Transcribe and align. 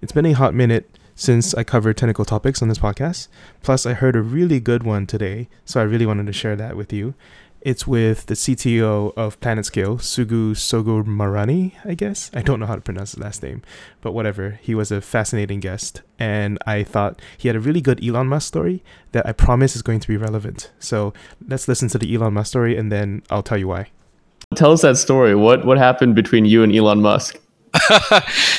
It's 0.00 0.12
been 0.12 0.26
a 0.26 0.32
hot 0.32 0.54
minute 0.54 0.96
since 1.16 1.54
I 1.54 1.64
covered 1.64 1.96
technical 1.96 2.24
topics 2.24 2.62
on 2.62 2.68
this 2.68 2.78
podcast. 2.78 3.26
Plus, 3.62 3.84
I 3.84 3.94
heard 3.94 4.14
a 4.14 4.22
really 4.22 4.60
good 4.60 4.84
one 4.84 5.06
today, 5.06 5.48
so 5.64 5.80
I 5.80 5.84
really 5.84 6.06
wanted 6.06 6.26
to 6.26 6.32
share 6.32 6.54
that 6.54 6.76
with 6.76 6.92
you. 6.92 7.14
It's 7.62 7.84
with 7.84 8.26
the 8.26 8.34
CTO 8.34 9.12
of 9.16 9.40
PlanetScale, 9.40 9.98
Sugu 9.98 10.52
Sougoumarane, 10.52 11.72
I 11.84 11.94
guess. 11.94 12.30
I 12.32 12.42
don't 12.42 12.60
know 12.60 12.66
how 12.66 12.76
to 12.76 12.80
pronounce 12.80 13.10
his 13.12 13.18
last 13.18 13.42
name, 13.42 13.62
but 14.00 14.12
whatever. 14.12 14.60
He 14.62 14.72
was 14.72 14.92
a 14.92 15.00
fascinating 15.00 15.58
guest, 15.58 16.02
and 16.16 16.58
I 16.64 16.84
thought 16.84 17.20
he 17.36 17.48
had 17.48 17.56
a 17.56 17.60
really 17.60 17.80
good 17.80 18.02
Elon 18.02 18.28
Musk 18.28 18.46
story 18.46 18.84
that 19.10 19.26
I 19.26 19.32
promise 19.32 19.74
is 19.74 19.82
going 19.82 19.98
to 19.98 20.06
be 20.06 20.16
relevant. 20.16 20.70
So 20.78 21.12
let's 21.48 21.66
listen 21.66 21.88
to 21.88 21.98
the 21.98 22.14
Elon 22.14 22.34
Musk 22.34 22.50
story, 22.50 22.76
and 22.76 22.92
then 22.92 23.24
I'll 23.30 23.42
tell 23.42 23.58
you 23.58 23.66
why. 23.66 23.88
Tell 24.54 24.70
us 24.70 24.82
that 24.82 24.96
story. 24.96 25.34
What 25.34 25.64
what 25.66 25.76
happened 25.76 26.14
between 26.14 26.44
you 26.44 26.62
and 26.62 26.72
Elon 26.72 27.02
Musk? 27.02 27.40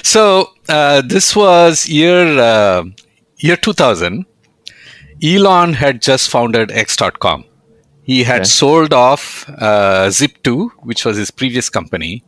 So 0.04 0.52
uh, 0.68 1.02
this 1.02 1.36
was 1.36 1.88
year 1.88 2.40
uh, 2.40 2.84
year 3.38 3.56
2000. 3.56 4.26
Elon 5.22 5.74
had 5.74 6.02
just 6.02 6.30
founded 6.30 6.72
X.com. 6.72 7.44
He 8.04 8.24
had 8.24 8.42
okay. 8.42 8.46
sold 8.46 8.94
off 8.94 9.48
uh, 9.50 10.08
Zip2, 10.08 10.70
which 10.80 11.06
was 11.06 11.18
his 11.18 11.30
previous 11.30 11.70
company. 11.70 12.24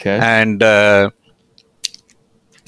Okay. 0.00 0.18
And 0.20 0.62
uh, 0.62 1.10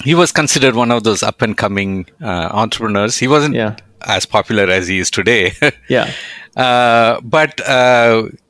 he 0.03 0.13
was 0.13 0.31
considered 0.31 0.75
one 0.75 0.91
of 0.91 1.03
those 1.03 1.23
up 1.23 1.41
and 1.41 1.57
coming 1.57 2.05
uh, 2.21 2.49
entrepreneurs. 2.51 3.17
He 3.17 3.27
wasn't 3.27 3.55
yeah. 3.55 3.75
as 4.05 4.25
popular 4.25 4.69
as 4.69 4.87
he 4.87 4.99
is 4.99 5.09
today. 5.09 5.53
yeah. 5.89 6.11
Uh, 6.55 7.19
but 7.21 7.59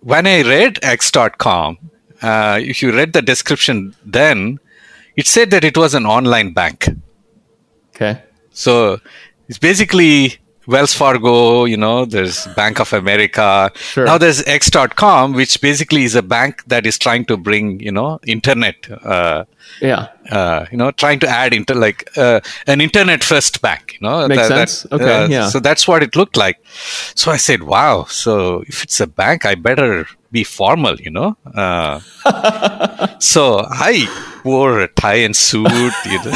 when 0.02 0.28
I 0.28 0.42
read 0.42 0.80
X.com, 0.84 1.78
if 2.22 2.82
you 2.82 2.92
read 2.92 3.14
the 3.14 3.22
description 3.22 3.96
then, 4.06 4.60
it 5.16 5.28
said 5.28 5.52
that 5.52 5.64
it 5.64 5.78
was 5.78 5.94
an 5.94 6.06
online 6.06 6.54
bank. 6.54 6.90
Okay. 7.96 8.22
So 8.52 9.00
it's 9.48 9.60
basically 9.60 10.40
Wells 10.68 10.94
Fargo, 10.94 11.66
you 11.66 11.76
know, 11.76 12.06
there's 12.06 12.48
Bank 12.56 12.80
of 12.80 12.94
America. 12.94 13.72
Sure. 13.76 14.06
Now 14.06 14.18
there's 14.18 14.42
X.com, 14.44 15.34
which 15.34 15.60
basically 15.60 16.04
is 16.04 16.16
a 16.16 16.22
bank 16.22 16.64
that 16.68 16.86
is 16.86 16.98
trying 16.98 17.26
to 17.26 17.38
bring, 17.38 17.80
you 17.82 17.92
know, 17.92 18.20
internet. 18.26 18.76
Uh, 19.04 19.44
yeah. 19.82 20.08
Uh, 20.30 20.66
you 20.72 20.78
know, 20.78 20.92
trying 20.92 21.20
to 21.20 21.28
add 21.28 21.54
into 21.54 21.74
like 21.74 22.10
uh, 22.18 22.40
an 22.68 22.80
internet 22.80 23.24
first 23.24 23.62
bank, 23.62 23.98
you 24.00 24.08
know. 24.08 24.28
Makes 24.28 24.48
that, 24.48 24.70
sense. 24.70 24.84
That, 24.84 25.02
okay. 25.02 25.24
Uh, 25.24 25.28
yeah. 25.28 25.50
So 25.50 25.60
that's 25.60 25.88
what 25.88 26.02
it 26.02 26.16
looked 26.16 26.38
like. 26.38 26.64
So 27.16 27.32
I 27.32 27.38
said, 27.38 27.64
wow. 27.64 28.06
So 28.06 28.64
if 28.68 28.84
it's 28.84 29.00
a 29.02 29.08
bank, 29.08 29.46
I 29.46 29.56
better 29.56 30.08
be 30.32 30.46
formal, 30.46 30.96
you 30.96 31.12
know. 31.12 31.36
Uh, 31.54 32.00
so 33.20 33.66
I 33.70 34.08
wore 34.44 34.80
a 34.80 34.88
tie 34.88 35.16
and 35.16 35.36
suit. 35.36 35.68
You 36.06 36.18
know. 36.24 36.32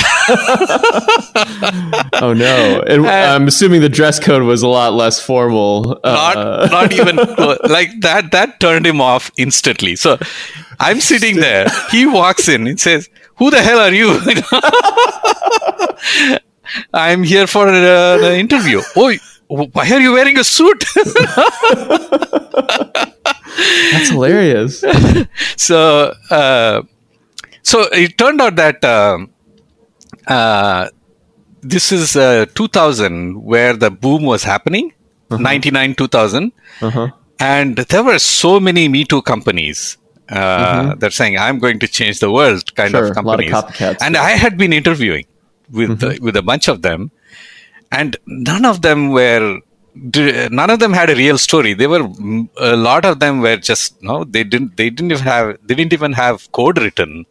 oh 2.21 2.33
no! 2.35 2.83
And, 2.87 3.05
and, 3.05 3.07
I'm 3.07 3.47
assuming 3.47 3.81
the 3.81 3.89
dress 3.89 4.19
code 4.19 4.43
was 4.43 4.61
a 4.61 4.67
lot 4.67 4.93
less 4.93 5.19
formal. 5.21 5.99
Not, 6.03 6.37
uh, 6.37 6.67
not 6.71 6.91
even 6.93 7.15
like 7.15 7.99
that. 8.01 8.31
That 8.31 8.59
turned 8.59 8.85
him 8.85 9.01
off 9.01 9.31
instantly. 9.37 9.95
So 9.95 10.17
I'm 10.79 10.99
sitting 11.01 11.37
there. 11.37 11.67
He 11.91 12.05
walks 12.05 12.47
in. 12.47 12.67
and 12.67 12.79
says, 12.79 13.09
"Who 13.37 13.49
the 13.51 13.61
hell 13.61 13.79
are 13.79 13.93
you?" 13.93 14.19
I'm 16.93 17.23
here 17.23 17.47
for 17.47 17.67
uh, 17.67 18.17
the 18.17 18.37
interview. 18.37 18.81
Oh, 18.95 19.17
why 19.47 19.89
are 19.89 19.99
you 19.99 20.13
wearing 20.13 20.37
a 20.37 20.43
suit? 20.43 20.83
That's 23.91 24.09
hilarious. 24.09 24.83
so, 25.55 26.13
uh, 26.29 26.81
so 27.69 27.81
it 28.03 28.17
turned 28.17 28.39
out 28.45 28.55
that 28.55 28.83
uh, 28.85 29.17
uh, 30.27 30.87
this 31.61 31.91
is 31.91 32.15
uh, 32.15 32.45
2000 32.55 33.43
where 33.43 33.73
the 33.73 33.91
boom 33.91 34.23
was 34.23 34.43
happening, 34.43 34.93
uh-huh. 35.29 35.41
99 35.41 35.95
2000, 35.95 36.51
uh-huh. 36.81 37.11
and 37.39 37.75
there 37.75 38.03
were 38.03 38.19
so 38.19 38.59
many 38.59 38.87
Me 38.87 39.03
Too 39.03 39.21
companies. 39.21 39.97
Uh, 40.29 40.37
mm-hmm. 40.37 40.99
They're 40.99 41.11
saying 41.11 41.37
I'm 41.37 41.59
going 41.59 41.79
to 41.79 41.87
change 41.87 42.19
the 42.19 42.31
world, 42.31 42.73
kind 42.75 42.91
sure, 42.91 43.07
of 43.07 43.15
companies. 43.15 43.53
Of 43.53 43.65
copycats, 43.65 43.97
and 44.01 44.15
yeah. 44.15 44.21
I 44.21 44.31
had 44.31 44.57
been 44.57 44.73
interviewing 44.73 45.25
with 45.69 45.99
mm-hmm. 45.99 46.23
with 46.23 46.37
a 46.37 46.41
bunch 46.41 46.67
of 46.69 46.81
them, 46.81 47.11
and 47.91 48.15
none 48.25 48.65
of 48.65 48.81
them 48.81 49.09
were 49.11 49.59
none 49.95 50.69
of 50.69 50.79
them 50.79 50.93
had 50.93 51.09
a 51.09 51.15
real 51.15 51.39
story 51.39 51.73
they 51.73 51.87
were 51.87 52.03
a 52.57 52.75
lot 52.75 53.03
of 53.03 53.19
them 53.21 53.39
were 53.41 53.57
just 53.57 54.01
no 54.03 54.23
they 54.23 54.43
didn't 54.43 54.77
they 54.77 54.91
didn't 54.91 55.11
even 55.11 55.23
have 55.23 55.57
they 55.63 55.73
didn't 55.73 55.95
even 55.99 56.13
have 56.13 56.51
code 56.51 56.77
written 56.83 57.25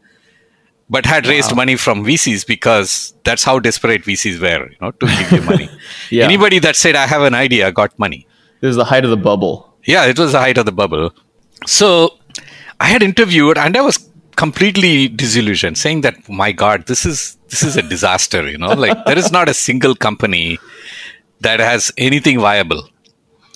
but 0.89 1.05
had 1.05 1.27
raised 1.27 1.53
wow. 1.53 1.57
money 1.57 1.77
from 1.77 2.05
VCs 2.05 2.47
because 2.47 3.15
that's 3.25 3.43
how 3.43 3.59
desperate 3.59 4.03
VCs 4.03 4.41
were, 4.41 4.71
you 4.71 4.77
know, 4.81 4.93
to 4.93 5.07
give 5.07 5.33
you 5.33 5.43
money. 5.43 5.71
yeah. 6.11 6.25
Anybody 6.25 6.59
that 6.61 6.77
said 6.77 6.95
I 6.95 7.07
have 7.07 7.23
an 7.23 7.35
idea 7.35 7.73
got 7.73 7.99
money. 7.99 8.27
It 8.61 8.67
was 8.67 8.77
the 8.77 8.85
height 8.85 9.05
of 9.05 9.11
the 9.11 9.17
bubble. 9.17 9.75
Yeah, 9.85 10.07
it 10.07 10.19
was 10.19 10.33
the 10.33 10.39
height 10.39 10.59
of 10.59 10.67
the 10.67 10.73
bubble. 10.73 11.13
So 11.67 12.19
I 12.81 12.87
had 12.87 13.03
interviewed 13.03 13.59
and 13.59 13.77
I 13.77 13.81
was 13.81 14.09
completely 14.37 15.09
disillusioned, 15.09 15.79
saying 15.79 16.03
that 16.03 16.29
my 16.29 16.53
God, 16.53 16.87
this 16.87 17.05
is 17.05 17.37
this 17.49 17.63
is 17.63 17.77
a 17.77 17.83
disaster, 17.83 18.49
you 18.49 18.59
know, 18.59 18.73
like 18.73 19.05
there 19.07 19.19
is 19.19 19.33
not 19.33 19.49
a 19.49 19.55
single 19.55 19.95
company 19.95 20.59
that 21.41 21.61
has 21.61 21.93
anything 21.97 22.41
viable. 22.41 22.89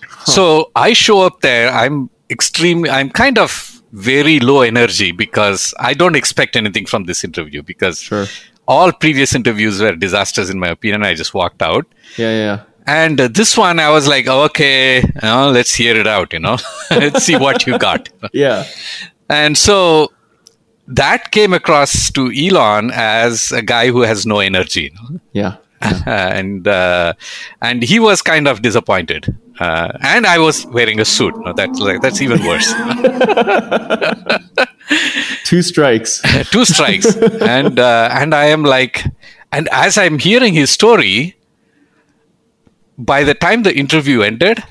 Huh. 0.03 0.33
So 0.33 0.71
I 0.75 0.93
show 0.93 1.23
up 1.23 1.41
there. 1.41 1.71
I'm 1.71 2.11
extreme. 2.29 2.87
I'm 2.87 3.11
kind 3.11 3.39
of 3.39 3.70
very 3.93 4.39
low 4.41 4.62
energy 4.62 5.12
because 5.12 5.75
I 5.78 5.95
don't 5.95 6.17
expect 6.17 6.56
anything 6.56 6.87
from 6.87 7.05
this 7.05 7.25
interview 7.25 7.62
because 7.62 8.01
sure. 8.01 8.27
all 8.69 8.93
previous 8.93 9.34
interviews 9.34 9.81
were 9.81 9.95
disasters 9.97 10.51
in 10.51 10.59
my 10.59 10.69
opinion. 10.69 11.05
I 11.05 11.15
just 11.15 11.34
walked 11.34 11.62
out. 11.62 11.87
Yeah, 12.17 12.31
yeah. 12.31 12.62
And 12.87 13.21
uh, 13.21 13.28
this 13.28 13.56
one, 13.56 13.78
I 13.78 13.91
was 13.91 14.09
like, 14.09 14.27
okay, 14.27 15.01
you 15.01 15.12
know, 15.23 15.51
let's 15.51 15.75
hear 15.75 15.97
it 15.97 16.06
out. 16.06 16.33
You 16.33 16.41
know, 16.41 16.56
let's 16.91 17.25
see 17.25 17.37
what 17.37 17.67
you 17.67 17.78
got. 17.78 18.09
yeah. 18.33 18.67
And 19.28 19.56
so 19.56 20.12
that 20.89 21.31
came 21.31 21.53
across 21.53 22.11
to 22.12 22.33
Elon 22.33 22.91
as 22.93 23.53
a 23.53 23.62
guy 23.62 23.89
who 23.89 24.01
has 24.01 24.27
no 24.27 24.41
energy. 24.41 24.83
You 24.83 24.91
know? 24.91 25.21
Yeah. 25.33 25.57
and 26.07 26.69
uh, 26.69 27.15
and 27.62 27.83
he 27.83 27.99
was 27.99 28.22
kind 28.22 28.47
of 28.47 28.61
disappointed. 28.61 29.34
Uh, 29.60 29.93
and 30.00 30.26
I 30.26 30.38
was 30.38 30.66
wearing 30.66 31.00
a 31.00 31.04
suit. 31.04 31.34
No, 31.44 31.53
that's 31.53 31.78
like 31.78 32.00
that's 32.00 32.22
even 32.22 32.43
worse. 32.47 32.72
Two 35.44 35.60
strikes. 35.60 36.22
Two 36.50 36.65
strikes, 36.65 37.15
and 37.16 37.78
uh, 37.78 38.09
and 38.10 38.34
I 38.34 38.47
am 38.47 38.65
like, 38.65 39.04
and 39.53 39.69
as 39.71 39.98
I'm 39.98 40.19
hearing 40.19 40.54
his 40.54 40.71
story, 40.71 41.37
by 42.97 43.22
the 43.22 43.34
time 43.34 43.62
the 43.62 43.76
interview 43.76 44.22
ended, 44.22 44.62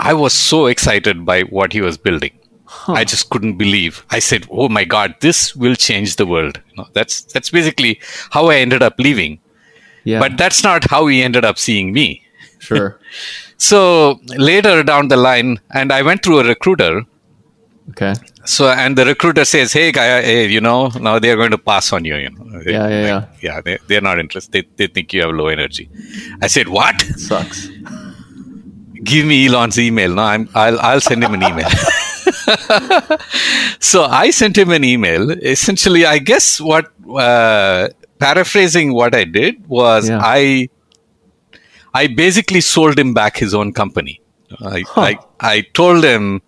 I 0.00 0.12
was 0.12 0.32
so 0.32 0.66
excited 0.66 1.24
by 1.24 1.42
what 1.42 1.72
he 1.72 1.80
was 1.80 1.96
building. 1.96 2.32
Huh. 2.64 2.94
I 2.94 3.04
just 3.04 3.30
couldn't 3.30 3.58
believe. 3.58 4.04
I 4.10 4.18
said, 4.18 4.48
"Oh 4.50 4.68
my 4.68 4.84
God, 4.84 5.14
this 5.20 5.54
will 5.54 5.76
change 5.76 6.16
the 6.16 6.26
world." 6.26 6.60
You 6.70 6.82
know, 6.82 6.88
that's 6.94 7.22
that's 7.22 7.50
basically 7.50 8.00
how 8.30 8.48
I 8.48 8.56
ended 8.56 8.82
up 8.82 8.98
leaving. 8.98 9.38
Yeah. 10.02 10.18
But 10.18 10.36
that's 10.36 10.64
not 10.64 10.90
how 10.90 11.06
he 11.06 11.22
ended 11.22 11.44
up 11.44 11.58
seeing 11.58 11.92
me. 11.92 12.24
Sure. 12.58 12.98
so 13.56 14.20
later 14.36 14.82
down 14.82 15.08
the 15.08 15.16
line, 15.16 15.60
and 15.70 15.92
I 15.92 16.02
went 16.02 16.22
through 16.22 16.40
a 16.40 16.44
recruiter. 16.44 17.02
Okay. 17.90 18.14
So 18.44 18.68
and 18.68 18.96
the 18.96 19.04
recruiter 19.04 19.44
says, 19.44 19.72
"Hey, 19.72 19.92
guy, 19.92 20.22
hey, 20.22 20.46
you 20.46 20.60
know, 20.60 20.88
now 21.00 21.18
they 21.18 21.30
are 21.30 21.36
going 21.36 21.50
to 21.50 21.58
pass 21.58 21.92
on 21.92 22.04
you. 22.04 22.16
You 22.16 22.30
know, 22.30 22.60
yeah, 22.64 22.70
yeah, 22.70 22.86
like, 22.86 22.88
yeah. 22.88 23.26
Yeah, 23.40 23.60
they 23.60 23.78
they're 23.86 24.00
not 24.00 24.18
interested. 24.18 24.52
They, 24.52 24.68
they 24.76 24.92
think 24.92 25.12
you 25.12 25.22
have 25.22 25.32
low 25.32 25.48
energy." 25.48 25.88
I 26.42 26.46
said, 26.46 26.68
"What? 26.68 27.00
Sucks." 27.16 27.68
Give 29.04 29.26
me 29.26 29.46
Elon's 29.46 29.78
email. 29.78 30.14
No, 30.14 30.22
I'm. 30.22 30.48
I'll 30.54 30.78
I'll 30.80 31.00
send 31.00 31.22
him 31.22 31.34
an 31.34 31.42
email. 31.42 31.68
so 33.80 34.04
I 34.04 34.30
sent 34.30 34.56
him 34.56 34.70
an 34.70 34.84
email. 34.84 35.30
Essentially, 35.30 36.04
I 36.04 36.18
guess 36.18 36.60
what 36.60 36.90
uh, 37.16 37.88
paraphrasing 38.18 38.92
what 38.92 39.14
I 39.14 39.24
did 39.24 39.66
was 39.68 40.08
yeah. 40.08 40.20
I 40.22 40.68
I 41.94 42.06
basically 42.06 42.60
sold 42.60 42.98
him 42.98 43.14
back 43.14 43.36
his 43.36 43.54
own 43.54 43.72
company. 43.72 44.20
I, 44.60 44.84
huh. 44.86 45.00
I, 45.00 45.18
I 45.40 45.60
told 45.74 46.04
him 46.04 46.42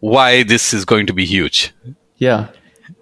why 0.00 0.42
this 0.42 0.72
is 0.72 0.84
going 0.84 1.06
to 1.06 1.12
be 1.12 1.24
huge. 1.24 1.72
Yeah. 2.16 2.48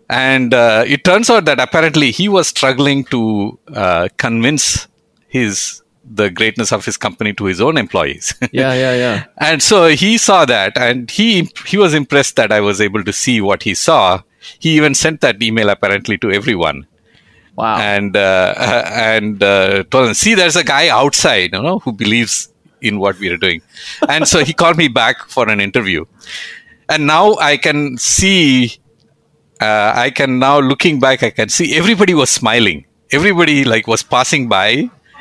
And 0.08 0.55
uh, 0.55 0.84
it 0.87 1.05
turns 1.05 1.31
out 1.31 1.46
that 1.46 1.58
apparently 1.58 2.11
he 2.11 2.28
was 2.28 2.49
struggling 2.49 3.05
to 3.06 3.58
uh, 3.75 4.08
convince 4.17 4.87
his 5.28 5.82
the 6.08 6.31
greatness 6.31 6.73
of 6.73 6.84
his 6.84 6.96
company 6.96 7.32
to 7.32 7.44
his 7.46 7.61
own 7.61 7.76
employees. 7.76 8.34
yeah, 8.52 8.72
yeah, 8.75 8.94
yeah. 8.94 9.25
And 9.38 9.61
so 9.61 9.88
he 9.88 10.19
saw 10.19 10.44
that, 10.44 10.79
and 10.79 11.11
he 11.11 11.50
he 11.67 11.76
was 11.76 11.94
impressed 11.94 12.37
that 12.37 12.52
I 12.52 12.61
was 12.61 12.81
able 12.81 13.02
to 13.02 13.12
see 13.12 13.40
what 13.40 13.64
he 13.64 13.75
saw. 13.75 14.22
He 14.61 14.76
even 14.76 14.94
sent 14.94 15.20
that 15.22 15.43
email 15.43 15.69
apparently 15.69 16.17
to 16.19 16.31
everyone. 16.31 16.87
Wow. 17.56 17.79
And 17.79 18.17
uh, 18.17 18.55
and 18.87 19.43
uh, 19.43 19.82
told 19.91 20.08
him, 20.08 20.14
see, 20.14 20.35
there's 20.35 20.56
a 20.56 20.64
guy 20.64 20.88
outside, 20.88 21.53
you 21.53 21.62
know, 21.62 21.79
who 21.81 21.93
believes 21.93 22.49
in 22.82 22.99
what 22.99 23.19
we 23.19 23.29
are 23.31 23.37
doing. 23.38 23.62
And 24.08 24.29
so 24.29 24.44
he 24.44 24.53
called 24.62 24.76
me 24.76 24.88
back 24.88 25.29
for 25.29 25.49
an 25.49 25.61
interview. 25.61 26.05
And 26.88 27.06
now 27.06 27.35
I 27.37 27.56
can 27.56 27.97
see, 27.99 28.75
uh, 29.61 29.93
I 29.97 30.11
can 30.11 30.38
now 30.38 30.61
looking 30.61 31.00
back, 31.00 31.23
I 31.23 31.31
can 31.31 31.49
see 31.49 31.75
everybody 31.76 32.14
was 32.14 32.31
smiling. 32.31 32.85
everybody 33.17 33.64
like 33.64 33.87
was 33.87 34.03
passing 34.03 34.49
by, 34.49 34.69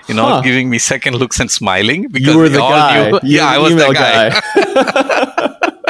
you 0.09 0.13
know, 0.19 0.25
Huh. 0.27 0.41
giving 0.41 0.69
me 0.69 0.77
second 0.79 1.15
looks 1.21 1.39
and 1.39 1.49
smiling 1.55 2.07
because 2.15 2.33
You 2.33 2.39
were 2.39 2.49
the 2.49 2.61
all 2.61 2.71
guy. 2.71 3.09
knew. 3.11 3.19
Yeah, 3.23 3.47
I 3.47 3.57
was 3.65 3.75
the 3.75 3.93
guy. 3.93 4.23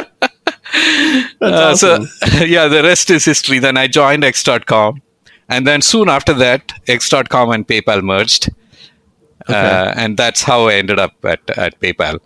That's 1.40 1.82
Uh, 1.82 1.96
awesome. 1.96 2.06
So 2.06 2.44
yeah, 2.44 2.68
the 2.68 2.82
rest 2.82 3.10
is 3.10 3.24
history. 3.24 3.58
Then 3.58 3.76
I 3.76 3.86
joined 3.86 4.24
X.com, 4.24 5.00
and 5.48 5.66
then 5.66 5.82
soon 5.82 6.08
after 6.08 6.34
that, 6.34 6.72
X.com 6.88 7.50
and 7.50 7.66
PayPal 7.66 8.02
merged, 8.02 8.50
uh, 9.48 9.92
and 9.96 10.16
that's 10.16 10.42
how 10.42 10.66
I 10.68 10.74
ended 10.74 10.98
up 10.98 11.12
at 11.24 11.48
at 11.56 11.78
PayPal. 11.80 12.18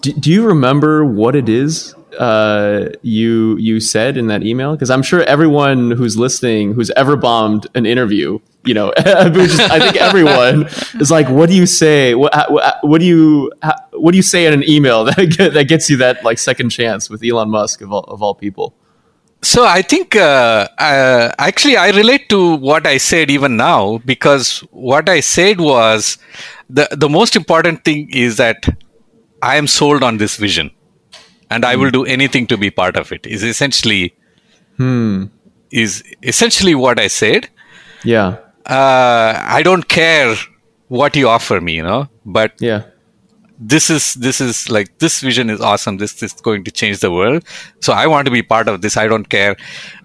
do, 0.00 0.12
do 0.12 0.30
you 0.30 0.46
remember 0.46 1.04
what 1.04 1.34
it 1.36 1.48
is 1.48 1.94
uh, 2.18 2.88
you 3.02 3.56
you 3.58 3.80
said 3.80 4.16
in 4.16 4.28
that 4.28 4.42
email? 4.42 4.72
Because 4.72 4.90
I'm 4.90 5.02
sure 5.02 5.22
everyone 5.24 5.90
who's 5.90 6.16
listening, 6.16 6.72
who's 6.72 6.90
ever 6.92 7.16
bombed 7.16 7.66
an 7.74 7.84
interview, 7.86 8.38
you 8.64 8.74
know, 8.74 8.92
is- 8.96 9.60
I 9.60 9.78
think 9.80 9.96
everyone 9.96 10.66
is 11.00 11.10
like, 11.10 11.28
"What 11.28 11.48
do 11.50 11.54
you 11.54 11.66
say? 11.66 12.14
What, 12.14 12.32
what, 12.50 12.78
what 12.82 12.98
do 13.00 13.06
you 13.06 13.52
what 13.92 14.12
do 14.12 14.16
you 14.16 14.22
say 14.22 14.46
in 14.46 14.52
an 14.54 14.68
email 14.68 15.04
that 15.04 15.16
get, 15.36 15.52
that 15.56 15.64
gets 15.64 15.90
you 15.90 15.98
that 15.98 16.24
like 16.24 16.38
second 16.38 16.70
chance 16.70 17.10
with 17.10 17.22
Elon 17.22 17.50
Musk 17.50 17.82
of 17.82 17.92
all, 17.92 18.04
of 18.04 18.22
all 18.22 18.34
people?" 18.34 18.74
So 19.42 19.64
I 19.64 19.82
think 19.82 20.16
uh, 20.16 20.68
uh, 20.78 21.32
actually 21.38 21.76
I 21.76 21.90
relate 21.90 22.28
to 22.30 22.56
what 22.56 22.86
I 22.86 22.96
said 22.98 23.30
even 23.30 23.56
now 23.56 23.98
because 24.04 24.60
what 24.72 25.08
I 25.08 25.20
said 25.20 25.60
was 25.60 26.18
the 26.68 26.88
the 26.90 27.08
most 27.08 27.36
important 27.36 27.84
thing 27.84 28.08
is 28.12 28.36
that 28.38 28.68
I 29.42 29.56
am 29.56 29.68
sold 29.68 30.02
on 30.02 30.16
this 30.18 30.36
vision, 30.36 30.70
and 31.50 31.64
I 31.64 31.76
will 31.76 31.90
do 31.90 32.04
anything 32.04 32.48
to 32.48 32.56
be 32.56 32.70
part 32.70 32.96
of 32.96 33.12
it. 33.12 33.26
Is 33.26 33.44
essentially 33.44 34.12
is 35.70 36.02
essentially 36.22 36.74
what 36.74 36.98
I 36.98 37.06
said. 37.08 37.48
Yeah, 38.04 38.36
Uh, 38.66 39.32
I 39.58 39.62
don't 39.62 39.86
care 39.88 40.34
what 40.88 41.14
you 41.16 41.28
offer 41.28 41.60
me, 41.60 41.74
you 41.76 41.82
know, 41.82 42.08
but 42.24 42.52
yeah, 42.60 42.82
this 43.60 43.90
is 43.90 44.14
this 44.14 44.40
is 44.40 44.70
like 44.70 44.98
this 44.98 45.20
vision 45.20 45.50
is 45.50 45.60
awesome. 45.60 45.96
This 45.98 46.22
is 46.22 46.32
going 46.32 46.64
to 46.64 46.70
change 46.70 47.00
the 47.00 47.10
world. 47.10 47.44
So 47.80 47.92
i 47.92 48.06
want 48.06 48.26
to 48.26 48.30
be 48.30 48.42
part 48.42 48.68
of 48.68 48.82
this. 48.82 48.96
I 48.96 49.08
don't 49.08 49.28
care. 49.28 49.56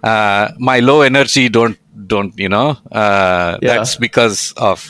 Uh, 0.03 0.49
my 0.57 0.79
low 0.79 1.01
energy 1.01 1.49
don't 1.49 1.77
don't 2.07 2.37
you 2.39 2.49
know 2.49 2.77
uh, 2.91 3.57
Yeah. 3.61 3.75
that's 3.75 3.95
because 3.95 4.53
of 4.57 4.83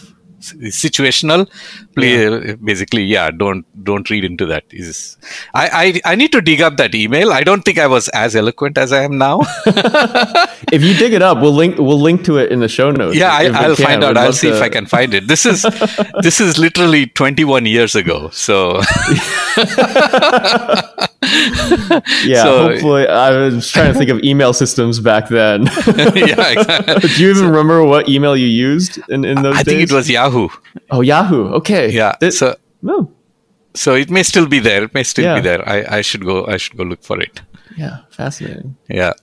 situational 0.51 1.49
play 1.95 2.55
basically 2.69 3.03
yeah 3.03 3.29
don't 3.31 3.65
don't 3.89 4.09
read 4.09 4.23
into 4.29 4.45
that 4.45 4.63
is 4.71 5.17
I, 5.53 5.65
I 6.05 6.11
i 6.11 6.15
need 6.15 6.31
to 6.33 6.41
dig 6.41 6.61
up 6.61 6.77
that 6.77 6.93
email 6.95 7.31
i 7.33 7.43
don't 7.43 7.63
think 7.63 7.77
i 7.77 7.87
was 7.87 8.07
as 8.09 8.35
eloquent 8.35 8.77
as 8.77 8.91
i 8.93 9.03
am 9.03 9.17
now 9.17 9.41
if 10.71 10.81
you 10.83 10.93
dig 10.95 11.13
it 11.13 11.21
up, 11.21 11.39
we'll 11.41 11.51
link 11.53 11.77
we'll 11.77 11.99
link 11.99 12.23
to 12.25 12.37
it 12.37 12.51
in 12.51 12.59
the 12.59 12.67
show 12.67 12.89
notes. 12.91 13.15
yeah 13.17 13.31
I, 13.31 13.45
i'll 13.63 13.75
can. 13.75 13.85
find 13.85 14.03
out 14.03 14.15
We'd 14.15 14.21
i'll 14.23 14.33
see 14.33 14.49
if 14.49 14.61
i 14.61 14.69
can 14.69 14.85
find 14.85 15.13
it 15.13 15.27
this 15.27 15.45
is 15.45 15.61
this 16.21 16.39
is 16.41 16.57
literally 16.57 17.05
21 17.07 17.65
years 17.65 17.95
ago 17.95 18.29
so 18.31 18.81
Yeah, 22.25 22.43
so- 22.43 22.67
hopefully. 22.69 23.07
I 23.07 23.31
was 23.31 23.69
trying 23.69 23.91
to 23.93 23.97
think 23.97 24.09
of 24.09 24.21
email 24.23 24.53
systems 24.53 24.99
back 24.99 25.29
then. 25.29 25.63
yeah 26.15 26.49
exactly. 26.51 27.09
Do 27.09 27.23
you 27.23 27.29
even 27.31 27.45
remember 27.49 27.83
what 27.83 28.09
email 28.09 28.35
you 28.35 28.47
used 28.47 28.99
in, 29.09 29.23
in 29.25 29.41
those 29.41 29.55
i 29.55 29.63
days? 29.63 29.73
I 29.73 29.77
think 29.77 29.91
it 29.91 29.95
was 29.95 30.09
yahoo 30.09 30.49
Oh, 30.91 31.01
Yahoo. 31.01 31.47
Okay. 31.59 31.82
Yeah. 31.91 32.15
That- 32.19 32.33
so 32.33 32.55
no. 32.81 33.11
so 33.73 33.95
it 33.95 34.09
may 34.09 34.23
still 34.23 34.45
be 34.47 34.59
there. 34.59 34.83
It 34.83 34.93
may 34.93 35.03
still 35.03 35.25
Yeah. 35.25 35.35
be 35.35 35.41
there. 35.41 35.67
I, 35.67 35.97
I 35.97 36.01
should 36.01 36.23
go. 36.25 36.45
I 36.45 36.57
should 36.57 36.77
go 36.77 36.83
look 36.83 37.03
for 37.03 37.19
it. 37.19 37.41
Yeah. 37.77 37.97
Fascinating. 38.11 38.75
Yeah. 38.89 39.13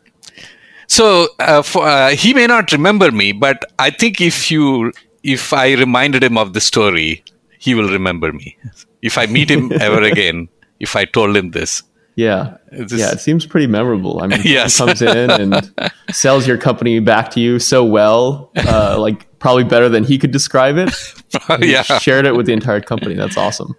So 0.86 1.28
uh, 1.38 1.62
for, 1.62 1.86
uh, 1.86 2.10
he 2.10 2.34
may 2.34 2.46
not 2.46 2.72
remember 2.72 3.10
me, 3.12 3.32
but 3.32 3.64
I 3.78 3.90
think 3.90 4.20
if 4.20 4.50
you 4.50 4.92
if 5.22 5.52
I 5.52 5.74
reminded 5.74 6.24
him 6.24 6.36
of 6.38 6.52
the 6.52 6.60
story, 6.60 7.22
he 7.58 7.74
will 7.74 7.88
remember 7.90 8.32
me. 8.32 8.56
If 9.02 9.18
I 9.18 9.26
meet 9.26 9.50
him 9.50 9.70
ever 9.80 10.02
again, 10.02 10.48
if 10.80 10.96
I 10.96 11.04
told 11.04 11.36
him 11.36 11.50
this, 11.52 11.82
Yeah. 12.16 12.56
This- 12.72 12.98
yeah. 13.00 13.12
It 13.12 13.20
seems 13.20 13.46
pretty 13.46 13.66
memorable. 13.68 14.20
I 14.22 14.26
mean, 14.26 14.40
Yes. 14.44 14.78
he 14.78 14.84
comes 14.84 15.00
in 15.02 15.30
and 15.30 15.72
sells 16.10 16.46
your 16.48 16.58
company 16.58 16.98
back 17.00 17.30
to 17.32 17.40
you 17.40 17.58
so 17.60 17.84
well, 17.84 18.50
uh, 18.56 18.96
like 19.06 19.26
probably 19.40 19.64
better 19.64 19.88
than 19.88 20.04
he 20.04 20.19
could 20.19 20.31
describe 20.31 20.76
it. 20.76 20.90
He 21.60 21.72
yeah, 21.72 21.82
Shared 21.82 22.26
it 22.26 22.37
with 22.37 22.46
the 22.46 22.52
entire 22.52 22.81
company. 22.81 23.14
That's 23.14 23.37
awesome. 23.37 23.75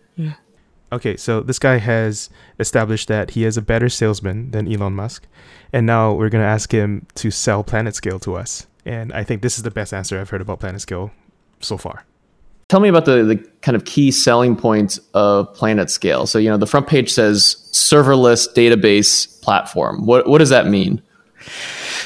Okay, 0.93 1.15
so 1.15 1.41
this 1.41 1.59
guy 1.59 1.77
has 1.77 2.29
established 2.59 3.07
that 3.07 3.31
he 3.31 3.45
is 3.45 3.55
a 3.55 3.61
better 3.61 3.87
salesman 3.87 4.51
than 4.51 4.71
Elon 4.71 4.93
Musk, 4.93 5.25
and 5.71 5.85
now 5.85 6.11
we're 6.13 6.29
gonna 6.29 6.43
ask 6.43 6.71
him 6.71 7.07
to 7.15 7.31
sell 7.31 7.63
PlanetScale 7.63 8.21
to 8.23 8.35
us. 8.35 8.67
And 8.85 9.13
I 9.13 9.23
think 9.23 9.41
this 9.41 9.57
is 9.57 9.63
the 9.63 9.71
best 9.71 9.93
answer 9.93 10.19
I've 10.19 10.29
heard 10.29 10.41
about 10.41 10.59
PlanetScale 10.59 11.11
so 11.61 11.77
far. 11.77 12.05
Tell 12.67 12.79
me 12.79 12.89
about 12.89 13.05
the, 13.05 13.23
the 13.23 13.35
kind 13.61 13.75
of 13.75 13.85
key 13.85 14.11
selling 14.11 14.55
points 14.55 14.99
of 15.13 15.53
PlanetScale. 15.55 16.27
So, 16.27 16.39
you 16.39 16.49
know, 16.49 16.57
the 16.57 16.67
front 16.67 16.87
page 16.87 17.11
says 17.11 17.69
serverless 17.71 18.47
database 18.53 19.41
platform. 19.41 20.05
What, 20.05 20.27
what 20.27 20.39
does 20.39 20.49
that 20.49 20.67
mean? 20.67 21.01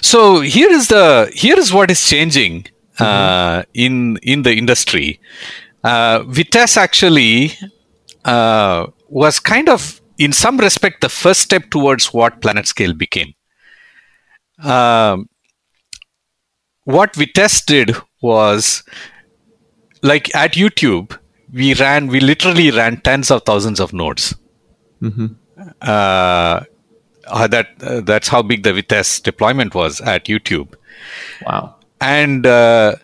So 0.01 0.41
here 0.41 0.71
is 0.71 0.87
the 0.87 1.31
here 1.33 1.57
is 1.57 1.73
what 1.73 1.91
is 1.91 2.03
changing 2.07 2.65
uh, 2.99 3.63
in 3.73 4.17
in 4.17 4.43
the 4.43 4.53
industry. 4.55 5.19
Uh, 5.83 6.21
Vitess 6.23 6.77
actually 6.77 7.53
uh, 8.25 8.87
was 9.07 9.39
kind 9.39 9.69
of, 9.69 10.01
in 10.17 10.33
some 10.33 10.57
respect, 10.57 11.01
the 11.01 11.09
first 11.09 11.41
step 11.41 11.69
towards 11.69 12.11
what 12.11 12.41
PlanetScale 12.41 12.97
became. 12.97 13.35
Um, 14.63 15.29
what 16.85 17.13
Vitess 17.13 17.63
did 17.65 17.95
was, 18.21 18.83
like 20.01 20.33
at 20.35 20.53
YouTube, 20.53 21.17
we 21.53 21.73
ran, 21.75 22.07
we 22.07 22.19
literally 22.19 22.71
ran 22.71 23.01
tens 23.01 23.29
of 23.29 23.43
thousands 23.43 23.79
of 23.79 23.93
nodes. 23.93 24.35
Uh, 25.81 26.63
uh, 27.27 27.47
that 27.47 27.67
uh, 27.81 28.01
that's 28.01 28.27
how 28.27 28.41
big 28.41 28.63
the 28.63 28.71
Vitess 28.71 29.21
deployment 29.21 29.75
was 29.75 30.01
at 30.01 30.25
YouTube, 30.25 30.73
Wow. 31.45 31.74
And 32.01 32.45
uh, 32.45 32.95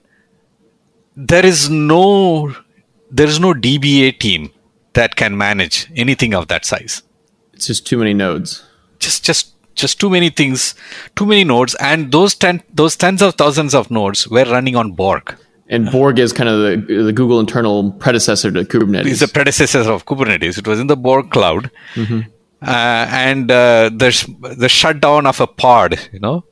there 1.16 1.46
is 1.46 1.70
no 1.70 2.56
there 3.10 3.28
is 3.28 3.40
no 3.40 3.54
DBA 3.54 4.20
team 4.20 4.52
that 4.94 5.16
can 5.16 5.38
manage 5.38 5.92
anything 5.96 6.34
of 6.34 6.48
that 6.48 6.66
size. 6.66 7.04
It's 7.54 7.68
just 7.68 7.86
too 7.86 7.98
many 7.98 8.14
nodes. 8.14 8.64
Just 9.00 9.24
just 9.24 9.54
just 9.76 10.00
too 10.00 10.10
many 10.10 10.30
things, 10.30 10.76
too 11.16 11.26
many 11.26 11.44
nodes, 11.44 11.76
and 11.76 12.12
those 12.12 12.36
ten 12.36 12.64
those 12.74 12.96
tens 12.96 13.22
of 13.22 13.36
thousands 13.36 13.74
of 13.74 13.90
nodes 13.92 14.28
were 14.28 14.46
running 14.46 14.76
on 14.76 14.92
Borg. 14.94 15.36
And 15.70 15.90
Borg 15.90 16.20
is 16.20 16.34
kind 16.34 16.50
of 16.50 16.88
the, 16.88 17.04
the 17.04 17.14
Google 17.14 17.40
internal 17.40 17.92
predecessor 17.94 18.52
to 18.52 18.66
Kubernetes. 18.66 19.06
It's 19.06 19.20
the 19.22 19.28
predecessor 19.30 19.80
of 19.90 20.06
Kubernetes. 20.06 20.58
It 20.58 20.68
was 20.68 20.82
in 20.82 20.88
the 20.88 20.98
Borg 20.98 21.32
cloud, 21.32 21.72
uh, 22.62 23.08
and 23.10 23.50
uh, 23.50 23.90
the 23.94 24.54
the 24.58 24.68
shutdown 24.68 25.26
of 25.26 25.40
a 25.40 25.48
pod, 25.48 25.98
you 26.12 26.20
know, 26.20 26.44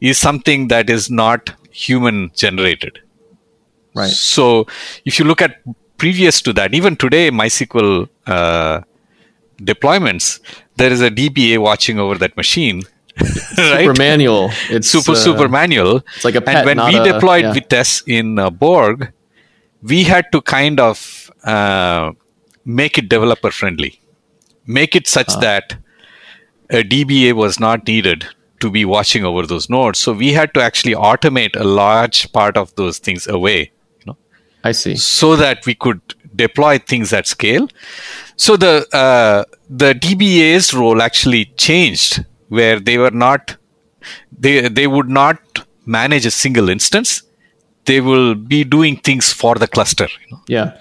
is 0.00 0.16
something 0.16 0.68
that 0.68 0.88
is 0.88 1.10
not 1.10 1.52
human 1.74 2.30
generated. 2.42 3.00
right. 3.94 4.10
So 4.10 4.66
if 5.04 5.18
you 5.18 5.24
look 5.30 5.42
at 5.42 5.52
previous 5.98 6.40
to 6.46 6.52
that, 6.58 6.74
even 6.74 6.96
today, 6.96 7.30
MySQL 7.30 8.08
uh, 8.26 8.80
deployments, 9.58 10.40
there 10.76 10.92
is 10.92 11.00
a 11.00 11.10
DBA 11.10 11.58
watching 11.58 11.98
over 11.98 12.16
that 12.18 12.36
machine. 12.36 12.82
right? 13.58 13.86
Super 13.86 13.94
manual. 13.98 14.50
It's 14.70 14.88
super 14.88 15.12
uh, 15.12 15.14
super 15.26 15.48
manual. 15.48 16.02
it's 16.16 16.24
like 16.24 16.34
a 16.34 16.40
pet, 16.40 16.56
and 16.56 16.66
when 16.66 16.78
we 16.88 16.98
a- 16.98 17.12
deployed 17.12 17.44
yeah. 17.44 17.52
Vitess 17.54 18.02
in 18.06 18.38
uh, 18.38 18.50
Borg, 18.50 19.12
we 19.82 20.02
had 20.04 20.26
to 20.32 20.40
kind 20.40 20.80
of 20.80 21.30
uh, 21.44 22.10
make 22.64 22.98
it 22.98 23.08
developer 23.08 23.50
friendly, 23.52 24.00
make 24.66 24.96
it 24.96 25.06
Ah. 25.06 25.10
such 25.18 25.32
that 25.40 25.76
a 26.70 26.82
DBA 26.82 27.34
was 27.34 27.60
not 27.60 27.86
needed 27.86 28.26
to 28.60 28.70
be 28.70 28.84
watching 28.84 29.24
over 29.24 29.46
those 29.46 29.68
nodes. 29.68 29.98
So 29.98 30.12
we 30.12 30.32
had 30.32 30.54
to 30.54 30.62
actually 30.62 30.94
automate 30.94 31.56
a 31.56 31.64
large 31.64 32.32
part 32.32 32.56
of 32.56 32.74
those 32.76 32.98
things 32.98 33.26
away. 33.26 33.72
You 34.00 34.06
know, 34.06 34.16
I 34.62 34.72
see. 34.72 34.96
so 34.96 35.36
that 35.36 35.66
we 35.66 35.74
could 35.74 36.00
deploy 36.34 36.78
things 36.78 37.12
at 37.12 37.26
scale. 37.26 37.68
So 38.36 38.56
the 38.56 38.86
uh, 38.92 39.44
the 39.68 39.94
DBA's 39.94 40.72
role 40.74 41.02
actually 41.02 41.46
changed, 41.56 42.24
where 42.48 42.80
they 42.80 42.98
were 42.98 43.10
not 43.10 43.56
they 44.36 44.68
they 44.68 44.86
would 44.86 45.08
not 45.08 45.66
manage 45.86 46.26
a 46.26 46.30
single 46.30 46.68
instance. 46.68 47.22
They 47.86 48.00
will 48.00 48.34
be 48.34 48.64
doing 48.64 48.96
things 48.96 49.32
for 49.32 49.54
the 49.56 49.66
cluster. 49.66 50.08
You 50.26 50.32
know? 50.36 50.42
Yeah. 50.48 50.78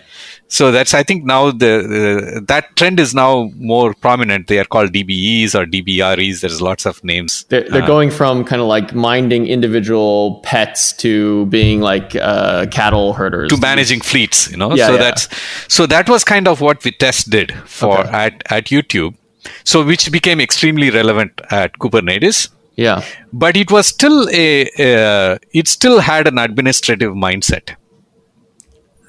So 0.49 0.71
that's 0.71 0.93
I 0.93 1.01
think 1.01 1.23
now 1.25 1.49
the, 1.49 1.57
the 1.93 2.41
that 2.47 2.75
trend 2.75 2.99
is 2.99 3.15
now 3.15 3.49
more 3.55 3.95
prominent. 3.95 4.47
They 4.47 4.59
are 4.59 4.65
called 4.65 4.91
DBEs 4.93 5.55
or 5.59 5.65
DBREs. 5.65 6.41
There's 6.41 6.61
lots 6.61 6.85
of 6.85 7.03
names. 7.03 7.43
They're, 7.49 7.67
they're 7.67 7.87
going 7.87 8.11
from 8.11 8.43
kind 8.45 8.61
of 8.61 8.67
like 8.67 8.93
minding 8.93 9.47
individual 9.47 10.41
pets 10.43 10.93
to 10.97 11.47
being 11.47 11.81
like 11.81 12.15
uh, 12.15 12.67
cattle 12.67 13.13
herders. 13.13 13.49
to 13.49 13.57
managing 13.57 14.01
fleets 14.01 14.51
you 14.51 14.57
know 14.57 14.75
Yeah, 14.75 14.87
so 14.87 14.93
yeah. 14.93 14.99
that's 14.99 15.27
so 15.67 15.87
that 15.87 16.07
was 16.07 16.23
kind 16.23 16.47
of 16.47 16.61
what 16.61 16.81
vitess 16.81 17.27
did 17.27 17.51
for 17.65 17.99
Okay. 18.01 18.09
at 18.11 18.43
at 18.51 18.65
youtube 18.65 19.15
so 19.63 19.83
which 19.83 20.11
became 20.11 20.39
extremely 20.39 20.89
relevant 20.91 21.41
at 21.49 21.73
kubernetes 21.79 22.49
Yeah. 22.75 23.03
but 23.31 23.55
it 23.55 23.69
was 23.71 23.87
still 23.87 24.27
a 24.31 24.65
uh, 24.89 25.37
it 25.53 25.67
still 25.67 25.99
had 25.99 26.27
an 26.27 26.37
administrative 26.39 27.11
mindset 27.13 27.75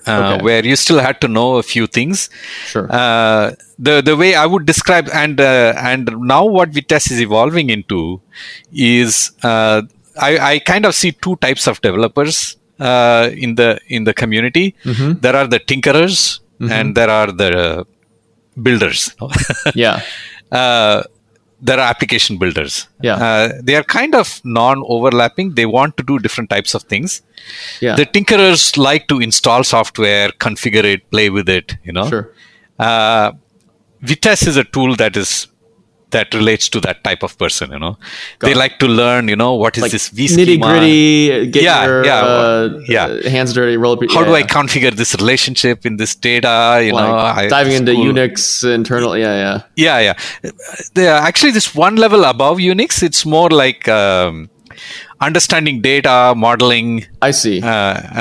uh, 0.06 0.34
Okay. 0.34 0.44
where 0.44 0.64
you 0.66 0.76
still 0.76 0.98
had 0.98 1.20
to 1.22 1.28
know 1.28 1.56
a 1.56 1.62
few 1.62 1.86
things. 1.86 2.28
Sure. 2.66 2.86
Uh, 2.92 3.52
the 3.78 4.02
the 4.02 4.16
way 4.16 4.34
I 4.34 4.44
would 4.46 4.66
describe 4.66 5.08
and 5.12 5.40
uh, 5.40 5.72
and 5.78 6.10
now 6.20 6.44
what 6.44 6.70
Vitess 6.72 7.10
is 7.10 7.20
evolving 7.22 7.70
into 7.70 8.20
is 8.72 9.32
uh, 9.42 9.80
I, 10.20 10.38
I 10.50 10.58
kind 10.58 10.84
of 10.86 10.94
see 10.94 11.12
two 11.12 11.36
types 11.36 11.66
of 11.66 11.80
developers 11.80 12.56
uh, 12.78 13.30
in 13.32 13.54
the 13.54 13.80
in 13.88 14.04
the 14.04 14.12
community. 14.12 14.76
Mm-hmm. 14.84 15.20
There 15.20 15.34
are 15.34 15.46
the 15.46 15.58
tinkerers 15.60 16.40
and 16.60 16.94
there 16.94 17.10
are 17.10 17.30
the 17.32 17.86
builders. 18.62 19.14
yeah. 19.74 20.00
there 21.64 21.78
are 21.78 21.88
application 21.88 22.36
builders. 22.36 22.86
Yeah. 23.00 23.16
Uh, 23.16 23.52
they 23.62 23.74
are 23.74 23.82
kind 23.82 24.14
of 24.14 24.40
non-overlapping. 24.44 25.54
They 25.54 25.64
want 25.64 25.96
to 25.96 26.02
do 26.02 26.18
different 26.18 26.50
types 26.50 26.74
of 26.74 26.82
things. 26.82 27.22
Yeah. 27.80 27.96
The 27.96 28.04
tinkerers 28.04 28.76
like 28.76 29.08
to 29.08 29.18
install 29.20 29.64
software, 29.64 30.28
configure 30.46 30.84
it, 30.84 31.10
play 31.10 31.30
with 31.30 31.48
it. 31.48 31.76
You 31.82 31.94
know. 31.94 32.08
Sure. 32.08 32.32
Uh, 32.78 33.32
Vitess 34.02 34.46
is 34.46 34.58
a 34.58 34.64
tool 34.64 34.94
that 34.96 35.16
is 35.16 35.46
that 36.16 36.34
relates 36.38 36.68
to 36.74 36.80
that 36.86 37.02
type 37.08 37.22
of 37.28 37.36
person. 37.42 37.70
You 37.76 37.80
know. 37.84 37.92
they 38.46 38.52
it. 38.56 38.60
like 38.64 38.74
to 38.84 38.88
learn. 39.00 39.28
You 39.32 39.38
know 39.42 39.52
what 39.62 39.76
is 39.78 39.82
Like 39.86 39.92
this 39.96 40.08
V 40.20 40.26
nitty 40.38 40.56
gritty, 40.66 41.46
get 41.56 41.62
Yeah, 41.68 41.84
your 41.86 42.04
yeah, 42.10 42.20
uh, 42.34 42.80
yeah. 42.96 43.28
hands 43.36 43.52
dirty, 43.58 43.76
roll 43.84 43.94
up. 43.96 44.02
your- 44.02 44.12
How 44.16 44.20
yeah, 44.22 44.30
do 44.30 44.34
I 44.40 44.42
configure 44.56 44.94
this 45.02 45.14
relationship 45.22 45.84
in 45.92 45.96
this 46.02 46.14
data? 46.30 46.54
You 46.86 46.92
Like, 46.98 47.08
know, 47.08 47.16
I- 47.42 47.48
diving 47.56 47.76
into 47.80 47.92
school- 47.94 48.12
Unix 48.14 48.48
internal. 48.78 49.16
Yeah, 49.24 49.34
yeah. 49.44 49.56
yeah 49.84 49.98
yeah 50.06 50.50
they 50.98 51.06
are 51.12 51.20
actually 51.28 51.52
this 51.58 51.68
one 51.86 51.96
level 52.04 52.22
above 52.30 52.56
unix 52.72 53.02
it's 53.08 53.22
more 53.36 53.48
like 53.62 53.82
um, 54.00 54.48
understanding 55.28 55.80
data 55.80 56.34
modeling 56.36 57.06
I 57.22 57.30
see. 57.30 57.60
uh, 57.62 57.68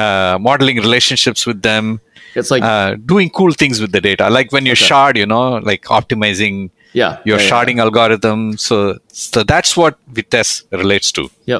uh, 0.03 0.37
modeling 0.39 0.77
relationships 0.77 1.45
with 1.45 1.61
them 1.61 1.99
it's 2.35 2.51
like 2.51 2.63
uh, 2.63 2.95
doing 3.13 3.29
cool 3.29 3.51
things 3.61 3.79
with 3.83 3.91
the 3.91 4.01
data 4.01 4.29
like 4.29 4.51
when 4.51 4.65
you 4.65 4.75
shard 4.75 5.17
you 5.17 5.25
know 5.33 5.57
like 5.71 5.83
optimizing 5.99 6.69
yeah, 6.93 7.17
your 7.25 7.37
yeah, 7.37 7.43
yeah. 7.43 7.49
sharding 7.49 7.79
algorithm 7.79 8.57
so 8.57 8.97
so 9.07 9.43
that's 9.43 9.75
what 9.75 9.97
vitess 10.13 10.63
relates 10.71 11.11
to. 11.11 11.29
Yeah 11.45 11.59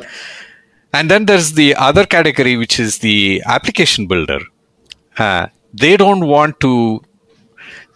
and 0.96 1.10
then 1.10 1.26
there's 1.26 1.54
the 1.54 1.76
other 1.76 2.06
category 2.06 2.56
which 2.56 2.80
is 2.80 3.00
the 3.00 3.42
application 3.48 4.06
builder. 4.08 4.40
Uh, 5.18 5.48
they 5.74 5.98
don't 5.98 6.28
want 6.28 6.60
to 6.60 7.02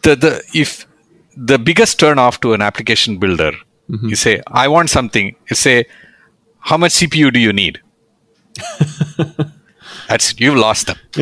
the, 0.01 0.15
the 0.15 0.43
if 0.53 0.87
the 1.35 1.59
biggest 1.59 1.99
turn 1.99 2.17
off 2.17 2.39
to 2.41 2.53
an 2.53 2.61
application 2.61 3.17
builder 3.19 3.53
Mm-hmm. 3.89 4.09
you 4.09 4.15
say 4.17 4.41
i 4.47 4.67
want 4.67 4.89
something. 4.89 5.33
You 5.49 5.55
say 5.55 5.85
how 6.59 6.75
much 6.75 6.91
cpu 6.91 7.31
do 7.31 7.39
you 7.39 7.53
need 7.53 7.79
that's 10.07 10.39
you've 10.39 10.55
lost 10.55 10.87
them 10.87 10.97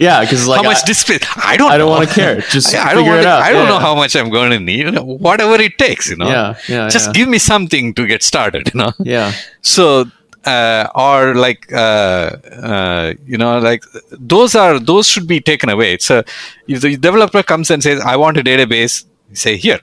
Yeah, 0.00 0.20
because 0.22 0.46
like 0.46 0.58
how 0.62 0.62
much 0.70 0.82
I, 0.82 0.86
display 0.86 1.18
i 1.36 1.56
don't 1.56 1.70
I 1.72 1.76
don't 1.78 1.90
want 1.90 2.08
to 2.08 2.14
care. 2.14 2.40
Just 2.56 2.74
I, 2.74 2.90
I 2.90 2.94
don't 2.94 3.04
figure 3.04 3.12
want 3.12 3.20
it 3.20 3.26
out. 3.26 3.42
I 3.42 3.52
don't 3.52 3.62
Yeah, 3.66 3.72
know 3.74 3.78
how 3.78 3.94
much 3.94 4.14
I'm 4.16 4.30
going 4.30 4.50
to 4.50 4.60
need. 4.60 4.80
You 4.86 4.90
know, 4.90 5.04
whatever 5.28 5.54
it 5.66 5.78
takes, 5.78 6.08
you 6.10 6.16
know. 6.16 6.28
Yeah, 6.28 6.54
yeah, 6.68 6.88
Just 6.88 7.08
yeah. 7.08 7.12
give 7.18 7.28
me 7.28 7.38
something 7.38 7.94
to 7.94 8.06
get 8.06 8.22
started, 8.22 8.70
you 8.74 8.78
know. 8.82 8.92
Yeah. 8.98 9.32
So, 9.74 10.06
uh, 10.44 10.88
or 10.94 11.34
like, 11.34 11.72
uh, 11.72 12.30
uh, 12.70 13.14
you 13.32 13.38
know, 13.38 13.58
like 13.58 13.84
those 14.10 14.54
are 14.62 14.78
those 14.80 15.06
should 15.08 15.28
be 15.28 15.40
taken 15.40 15.68
away. 15.76 15.98
So, 15.98 16.22
if 16.66 16.80
the 16.80 16.96
developer 16.96 17.42
comes 17.52 17.70
and 17.70 17.80
says, 17.82 18.00
"I 18.12 18.16
want 18.16 18.36
a 18.42 18.44
database," 18.52 19.04
say, 19.44 19.56
"Here, 19.56 19.80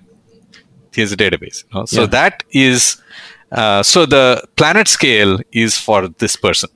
here's 0.93 1.13
a 1.13 1.17
database." 1.25 1.63
you 1.63 1.69
know? 1.79 1.85
So 1.85 2.01
Yeah. 2.01 2.07
that 2.17 2.43
is, 2.51 3.01
uh, 3.51 3.81
so 3.83 4.05
the 4.05 4.25
PlanetScale 4.57 5.41
is 5.53 5.77
for 5.77 6.09
this 6.23 6.35
person. 6.35 6.69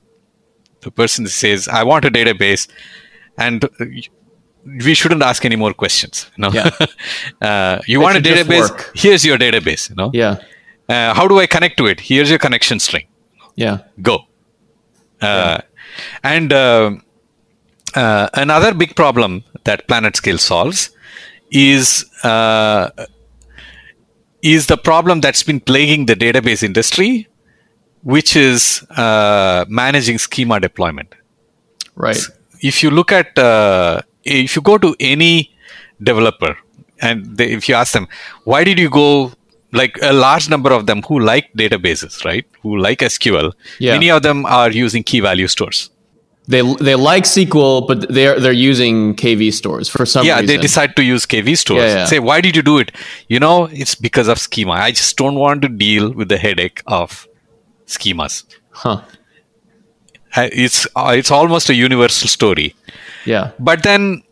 The 0.83 0.91
person 0.91 1.27
says, 1.27 1.67
"I 1.67 1.83
want 1.83 2.05
a 2.05 2.11
database," 2.11 2.67
and 3.37 3.65
we 4.85 4.93
shouldn't 4.93 5.23
ask 5.23 5.45
any 5.45 5.55
more 5.63 5.73
questions. 5.73 6.29
You 6.37 6.41
know, 6.43 6.51
Yeah. 6.51 6.69
uh, 7.49 7.79
you 7.87 7.99
It 7.99 8.03
want 8.03 8.17
a 8.17 8.21
database? 8.21 8.69
Here's 8.95 9.25
your 9.25 9.37
database. 9.37 9.89
You 9.89 9.95
know, 9.95 10.09
Yeah. 10.13 10.37
uh, 10.89 11.13
how 11.13 11.27
do 11.27 11.39
I 11.39 11.47
connect 11.47 11.77
to 11.77 11.85
it? 11.87 11.99
Here's 11.99 12.29
your 12.29 12.39
connection 12.39 12.79
string. 12.79 13.07
Yeah. 13.55 13.77
Go. 14.01 14.15
Uh, 15.21 15.59
And 16.23 16.51
uh, 16.51 16.91
uh, 17.95 18.27
another 18.33 18.73
big 18.73 18.95
problem 18.95 19.43
that 19.63 19.87
PlanetScale 19.87 20.39
solves 20.39 20.89
is 21.51 22.05
uh, 22.23 22.89
is 24.41 24.67
the 24.67 24.77
problem 24.77 25.21
that's 25.21 25.43
been 25.43 25.59
plaguing 25.59 26.05
the 26.07 26.15
database 26.15 26.63
industry, 26.63 27.27
which 28.03 28.35
is 28.35 28.83
uh, 28.97 29.65
managing 29.69 30.17
schema 30.17 30.59
deployment 30.59 31.15
Right. 31.95 32.19
if 32.61 32.81
you 32.83 32.89
look 32.89 33.11
at 33.11 33.37
uh, 33.37 34.01
if 34.23 34.55
you 34.55 34.61
go 34.61 34.77
to 34.77 34.95
any 34.99 35.51
developer 36.01 36.57
and 37.01 37.25
they, 37.37 37.51
if 37.51 37.69
you 37.69 37.75
ask 37.75 37.93
them 37.93 38.07
why 38.45 38.63
did 38.63 38.79
you 38.79 38.89
go 38.89 39.31
like 39.71 39.97
a 40.01 40.11
large 40.13 40.49
number 40.49 40.71
of 40.73 40.85
them 40.87 41.01
who 41.03 41.19
like 41.19 41.51
databases 41.53 42.23
right 42.25 42.45
who 42.61 42.77
like 42.77 42.99
sql 42.99 43.51
Yeah. 43.79 43.93
many 43.93 44.09
of 44.09 44.21
them 44.23 44.45
are 44.45 44.71
using 44.71 45.03
key 45.03 45.19
value 45.19 45.47
stores 45.47 45.89
They 46.53 46.59
they 46.85 46.93
like 46.99 47.25
SQL, 47.27 47.75
but 47.89 47.99
they're 48.15 48.37
they're 48.45 48.59
using 48.71 48.95
KV 49.19 49.43
stores 49.59 49.87
for 49.93 50.05
some 50.13 50.25
yeah 50.29 50.39
reason. 50.39 50.47
they 50.49 50.57
decide 50.63 50.91
to 50.97 51.03
use 51.09 51.25
kv 51.33 51.53
stores 51.61 51.83
Yeah, 51.83 51.93
yeah. 51.99 52.05
say 52.13 52.19
why 52.29 52.41
did 52.45 52.57
you 52.59 52.63
do 52.69 52.73
it 52.83 52.89
you 53.35 53.39
know 53.43 53.53
it's 53.83 53.95
because 54.07 54.27
of 54.33 54.41
schema 54.45 54.73
i 54.87 54.89
just 54.97 55.15
don't 55.21 55.39
want 55.43 55.61
to 55.65 55.69
deal 55.85 56.09
with 56.21 56.27
the 56.33 56.39
headache 56.45 56.81
of 56.97 57.15
schemas 57.87 58.43
Huh. 58.71 59.01
Uh, 60.35 60.49
it's 60.51 60.87
uh, 60.95 61.13
it's 61.15 61.29
almost 61.29 61.69
a 61.69 61.75
universal 61.75 62.27
story 62.27 62.75
Yeah. 63.25 63.51
but 63.59 63.83
then 63.83 64.23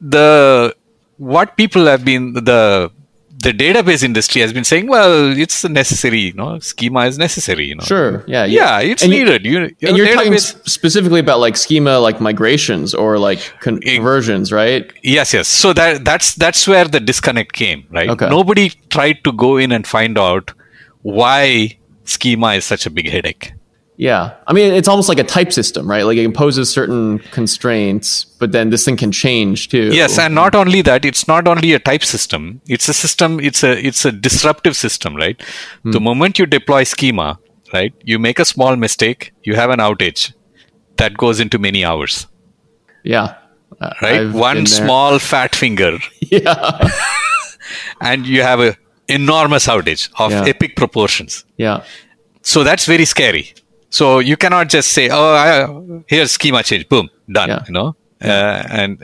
the 0.00 0.74
what 1.16 1.56
people 1.56 1.86
have 1.86 2.04
been 2.04 2.34
the 2.34 2.90
the 3.42 3.52
database 3.52 4.02
industry 4.02 4.42
has 4.42 4.52
been 4.52 4.64
saying 4.64 4.86
well 4.86 5.34
it's 5.44 5.64
necessary 5.64 6.18
you 6.20 6.34
know 6.34 6.58
schema 6.58 7.06
is 7.06 7.16
necessary 7.16 7.64
you 7.64 7.74
know 7.74 7.84
Sure. 7.84 8.22
Yeah. 8.26 8.44
yeah 8.44 8.80
it's 8.80 9.02
And 9.02 9.12
needed 9.12 9.46
you, 9.46 9.52
your 9.52 9.62
and 9.88 9.96
you're 9.96 10.12
talking 10.14 10.32
database- 10.32 10.56
s- 10.56 10.72
specifically 10.72 11.20
about 11.20 11.40
like 11.40 11.56
schema, 11.56 11.98
like 11.98 12.20
migrations 12.20 12.92
or 12.94 13.18
like 13.18 13.40
con- 13.60 13.80
conversions, 13.80 14.52
right? 14.52 14.92
yes 15.02 15.32
yes 15.32 15.48
so 15.48 15.72
that 15.72 16.04
that's 16.04 16.34
that's 16.34 16.68
where 16.68 16.84
the 16.86 17.00
disconnect 17.00 17.54
came 17.54 17.86
right 17.90 18.10
Okay. 18.10 18.28
nobody 18.28 18.68
tried 18.90 19.24
to 19.24 19.32
go 19.32 19.56
in 19.56 19.72
and 19.72 19.86
find 19.86 20.18
out 20.18 20.52
why 21.00 21.78
schema 22.16 22.48
is 22.60 22.64
such 22.74 22.86
a 22.86 22.90
big 23.00 23.08
headache 23.16 23.52
Yeah. 24.02 24.22
I 24.50 24.52
mean, 24.56 24.72
it's 24.76 24.88
almost 24.90 25.08
like 25.12 25.18
a 25.22 25.24
type 25.32 25.50
system, 25.54 25.82
right? 25.94 26.04
Like 26.10 26.18
it 26.20 26.24
imposes 26.28 26.70
certain 26.76 27.18
constraints, 27.36 28.10
but 28.42 28.52
then 28.54 28.70
this 28.74 28.84
thing 28.86 28.96
can 29.02 29.12
change 29.18 29.64
too. 29.72 29.82
yes 29.96 30.14
and 30.22 30.34
not 30.38 30.54
only 30.60 30.80
that 30.88 31.04
it's 31.10 31.24
not 31.32 31.50
only 31.52 31.72
a 31.78 31.80
type 31.88 32.04
system 32.12 32.46
it's 32.76 32.88
a 32.92 32.94
system 33.00 33.34
it's 33.50 33.62
a 33.70 33.72
it's 33.90 34.02
a 34.10 34.12
disruptive 34.28 34.76
system 34.84 35.18
right 35.24 35.44
Hmm. 35.82 35.92
the 35.96 36.02
moment 36.08 36.40
you 36.42 36.46
deploy 36.54 36.80
schema 36.94 37.28
right 37.74 37.92
you 38.12 38.18
make 38.28 38.40
a 38.46 38.48
small 38.52 38.80
mistake 38.86 39.26
you 39.50 39.58
have 39.60 39.74
an 39.76 39.84
outage 39.88 40.24
that 41.02 41.20
goes 41.26 41.44
into 41.46 41.62
many 41.68 41.84
hours 41.92 42.16
Yeah. 43.14 43.28
Right 44.02 44.20
I've 44.22 44.34
one 44.46 44.64
small 44.78 45.18
fat 45.30 45.60
finger 45.64 45.92
Yeah. 46.38 46.88
and 48.10 48.26
you 48.36 48.42
have 48.50 48.60
a 48.70 48.70
enormous 49.18 49.66
outage 49.74 50.08
of 50.24 50.30
Yeah. 50.32 50.44
epic 50.54 50.76
proportions 50.82 51.44
Yeah. 51.56 51.78
so 52.42 52.64
that's 52.68 52.86
very 52.94 53.04
scary 53.14 53.46
so 53.90 54.18
you 54.30 54.36
cannot 54.36 54.68
just 54.76 54.88
say 54.98 55.08
oh 55.20 55.32
I, 55.46 55.52
here's 56.12 56.30
schema 56.38 56.62
change 56.62 56.88
boom 56.88 57.08
done 57.38 57.48
Yeah. 57.54 57.64
you 57.68 57.72
know 57.78 57.88
uh, 58.22 58.62
and 58.82 59.02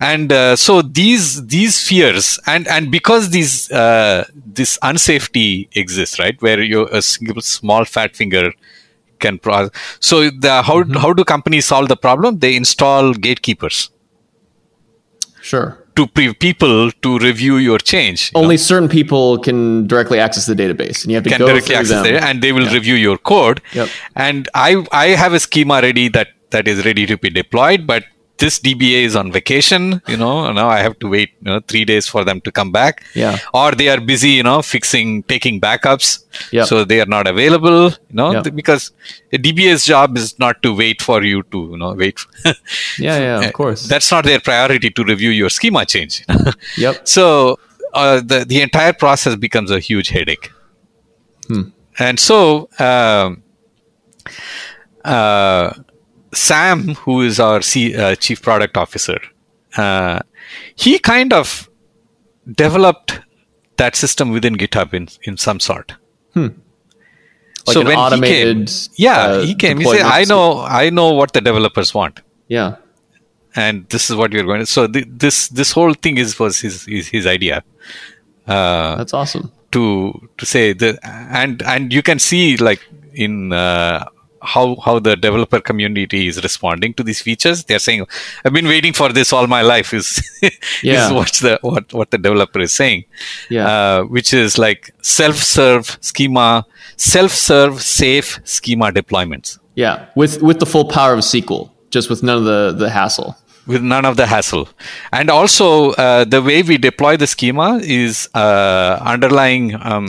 and 0.00 0.32
uh, 0.32 0.54
so 0.64 0.80
these 0.82 1.24
these 1.54 1.74
fears 1.88 2.26
and 2.46 2.68
and 2.68 2.90
because 2.96 3.30
these 3.36 3.54
uh, 3.82 4.24
this 4.58 4.78
unsafety 4.90 5.68
exists 5.82 6.18
right 6.20 6.40
where 6.46 6.60
you 6.62 6.86
a 7.00 7.02
single 7.02 7.40
small 7.42 7.84
fat 7.84 8.14
finger 8.20 8.52
can 9.24 9.38
process 9.46 9.70
so 10.08 10.16
the 10.46 10.54
how 10.68 10.76
Mm-hmm. 10.82 11.00
how 11.04 11.12
do 11.12 11.24
companies 11.34 11.66
solve 11.72 11.88
the 11.88 11.96
problem 12.06 12.38
they 12.44 12.54
install 12.62 13.12
gatekeepers 13.28 13.78
Sure. 15.40 15.68
To 15.98 16.06
pre- 16.16 16.32
people 16.46 16.90
to 17.06 17.10
review 17.26 17.56
your 17.66 17.78
change 17.92 18.24
you 18.26 18.38
know? 18.38 18.42
Only 18.44 18.56
certain 18.64 18.88
people 18.96 19.38
can 19.46 19.62
directly 19.92 20.18
access 20.26 20.46
the 20.50 20.56
database, 20.62 21.02
and 21.04 21.10
you 21.12 21.16
have 21.20 21.24
to 21.24 21.30
can 21.30 21.40
go 21.44 21.48
directly 21.52 21.74
through 21.74 21.80
access 21.84 22.02
them. 22.08 22.22
and 22.30 22.42
they 22.46 22.52
will 22.58 22.68
review 22.78 22.94
your 23.06 23.16
code 23.32 23.60
Yep. 23.78 23.88
and 24.28 24.48
i 24.66 24.70
i 25.04 25.06
have 25.24 25.32
a 25.40 25.40
schema 25.46 25.80
ready 25.88 26.06
that 26.18 26.28
that 26.56 26.66
is 26.74 26.84
ready 26.90 27.04
to 27.12 27.16
be 27.24 27.30
deployed 27.40 27.86
but 27.92 28.04
this 28.42 28.58
dba 28.66 28.98
is 29.08 29.14
on 29.20 29.30
vacation 29.32 30.00
you 30.12 30.16
know 30.22 30.52
now 30.52 30.68
i 30.68 30.78
have 30.86 30.96
to 31.02 31.08
wait 31.14 31.30
you 31.42 31.50
know 31.50 31.60
3 31.60 31.84
days 31.90 32.06
for 32.14 32.22
them 32.28 32.40
to 32.46 32.50
come 32.58 32.70
back 32.76 33.02
Yeah. 33.14 33.38
or 33.52 33.72
they 33.80 33.88
are 33.94 34.00
busy 34.10 34.30
you 34.38 34.44
know 34.48 34.62
fixing 34.62 35.22
taking 35.32 35.60
backups 35.60 36.10
Yep. 36.52 36.66
so 36.70 36.84
they 36.84 37.00
are 37.04 37.10
not 37.16 37.26
available 37.34 37.80
you 38.10 38.16
know 38.20 38.28
Yep. 38.32 38.44
th- 38.44 38.54
because 38.60 38.84
a 39.32 39.38
dba's 39.46 39.84
job 39.92 40.16
is 40.22 40.38
not 40.44 40.62
to 40.66 40.74
wait 40.82 41.02
for 41.08 41.18
you 41.30 41.42
to 41.54 41.58
you 41.72 41.78
know 41.82 41.92
wait 42.02 42.18
Yeah, 43.06 43.18
yeah, 43.26 43.40
of 43.46 43.52
course. 43.60 43.88
that's 43.94 44.10
not 44.16 44.24
their 44.24 44.40
priority 44.50 44.90
to 44.90 45.04
review 45.12 45.30
your 45.30 45.50
schema 45.58 45.84
change 45.94 46.24
yep. 46.86 47.08
so 47.16 47.58
uh, 47.94 48.20
the 48.30 48.44
the 48.52 48.60
entire 48.68 48.92
process 48.92 49.34
becomes 49.34 49.70
a 49.70 49.80
huge 49.80 50.08
headache, 50.16 50.50
Hmm. 51.48 51.62
and 52.06 52.20
so 52.20 52.68
um, 52.78 53.42
uh, 55.04 55.72
Sam, 56.34 56.94
who 56.94 57.22
is 57.22 57.40
our 57.40 57.62
C, 57.62 57.96
uh, 57.96 58.14
chief 58.16 58.42
product 58.42 58.76
officer, 58.76 59.18
uh, 59.76 60.20
he 60.76 60.98
kind 60.98 61.32
of 61.32 61.68
developed 62.54 63.20
that 63.76 63.94
system 63.96 64.30
within 64.30 64.56
GitHub 64.56 64.92
in, 64.94 65.08
in 65.22 65.36
some 65.36 65.60
sort. 65.60 65.92
Like 67.66 67.76
an 67.76 67.86
automated, 67.88 68.68
he 68.70 68.74
came, 68.88 68.94
yeah, 68.96 69.18
uh, 69.26 69.40
he 69.42 69.54
came. 69.54 69.78
He 69.78 69.84
said, 69.84 70.00
"I 70.02 70.24
know, 70.24 70.60
I 70.60 70.88
know 70.88 71.12
what 71.12 71.32
the 71.34 71.40
developers 71.42 71.92
want, 71.92 72.20
Yeah. 72.48 72.76
and 73.54 73.86
this 73.90 74.08
is 74.08 74.16
what 74.16 74.32
you're 74.32 74.44
going 74.44 74.60
to." 74.60 74.66
So 74.66 74.86
th- 74.86 75.04
this 75.08 75.48
this 75.48 75.72
whole 75.72 75.92
thing 75.92 76.16
is 76.16 76.38
was 76.38 76.60
his 76.60 76.84
his, 76.86 77.08
his 77.08 77.26
idea 77.26 77.62
uh, 78.46 78.94
That's 78.96 79.12
awesome. 79.12 79.52
to 79.72 80.12
to 80.38 80.46
say 80.46 80.72
the 80.72 80.98
and 81.04 81.62
and 81.62 81.92
you 81.92 82.02
can 82.02 82.18
see 82.18 82.56
like 82.56 82.80
in 83.12 83.52
uh, 83.52 84.06
how 84.42 84.76
how 84.84 84.98
the 84.98 85.16
developer 85.16 85.60
community 85.60 86.26
is 86.28 86.42
responding 86.42 86.94
to 86.94 87.02
these 87.02 87.20
features. 87.20 87.64
They're 87.64 87.78
saying, 87.78 88.06
"I've 88.44 88.52
been 88.52 88.66
waiting 88.66 88.92
for 88.92 89.08
this 89.12 89.32
all 89.32 89.46
my 89.46 89.62
life." 89.62 89.92
Is 89.94 90.22
Yeah. 90.82 91.06
is 91.06 91.12
what's 91.12 91.40
the 91.40 91.58
what 91.62 91.92
what 91.92 92.10
the 92.10 92.18
developer 92.18 92.60
is 92.60 92.72
saying 92.72 93.04
Yeah. 93.50 93.66
uh, 93.68 94.02
which 94.04 94.32
is 94.34 94.58
like 94.58 94.92
self-serve 95.02 95.98
schema, 96.00 96.64
self-serve 96.96 97.80
safe 97.82 98.40
schema 98.44 98.92
deployments 98.92 99.58
Yeah. 99.74 100.06
With 100.14 100.42
with 100.42 100.58
the 100.60 100.66
full 100.66 100.86
power 100.86 101.12
of 101.14 101.20
SQL, 101.20 101.70
just 101.90 102.10
with 102.10 102.22
none 102.22 102.38
of 102.38 102.44
the 102.44 102.60
the 102.84 102.90
hassle. 102.90 103.30
with 103.72 103.82
none 103.82 104.06
of 104.08 104.14
the 104.18 104.26
hassle. 104.32 104.66
And 105.18 105.28
also, 105.38 105.66
uh, 106.04 106.24
the 106.34 106.40
way 106.48 106.62
we 106.68 106.76
deploy 106.84 107.10
the 107.22 107.26
schema 107.32 107.66
is 107.98 108.14
uh, 108.42 108.92
underlying. 109.14 109.66
Um, 109.90 110.06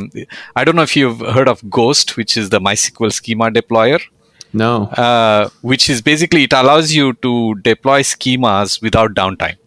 I 0.55 0.63
don't 0.63 0.77
know 0.79 0.85
if 0.89 0.95
you've 0.99 1.19
heard 1.37 1.49
of 1.53 1.59
Ghost, 1.79 2.15
which 2.19 2.37
is 2.41 2.45
the 2.53 2.61
MySQL 2.67 3.11
schema 3.17 3.51
deployer. 3.57 3.99
No. 4.53 4.85
Uh, 4.85 5.49
which 5.61 5.89
is 5.89 6.01
basically 6.01 6.43
it 6.43 6.53
allows 6.53 6.93
you 6.93 7.13
to 7.13 7.55
deploy 7.61 8.01
schemas 8.01 8.81
without 8.81 9.13
downtime. 9.13 9.57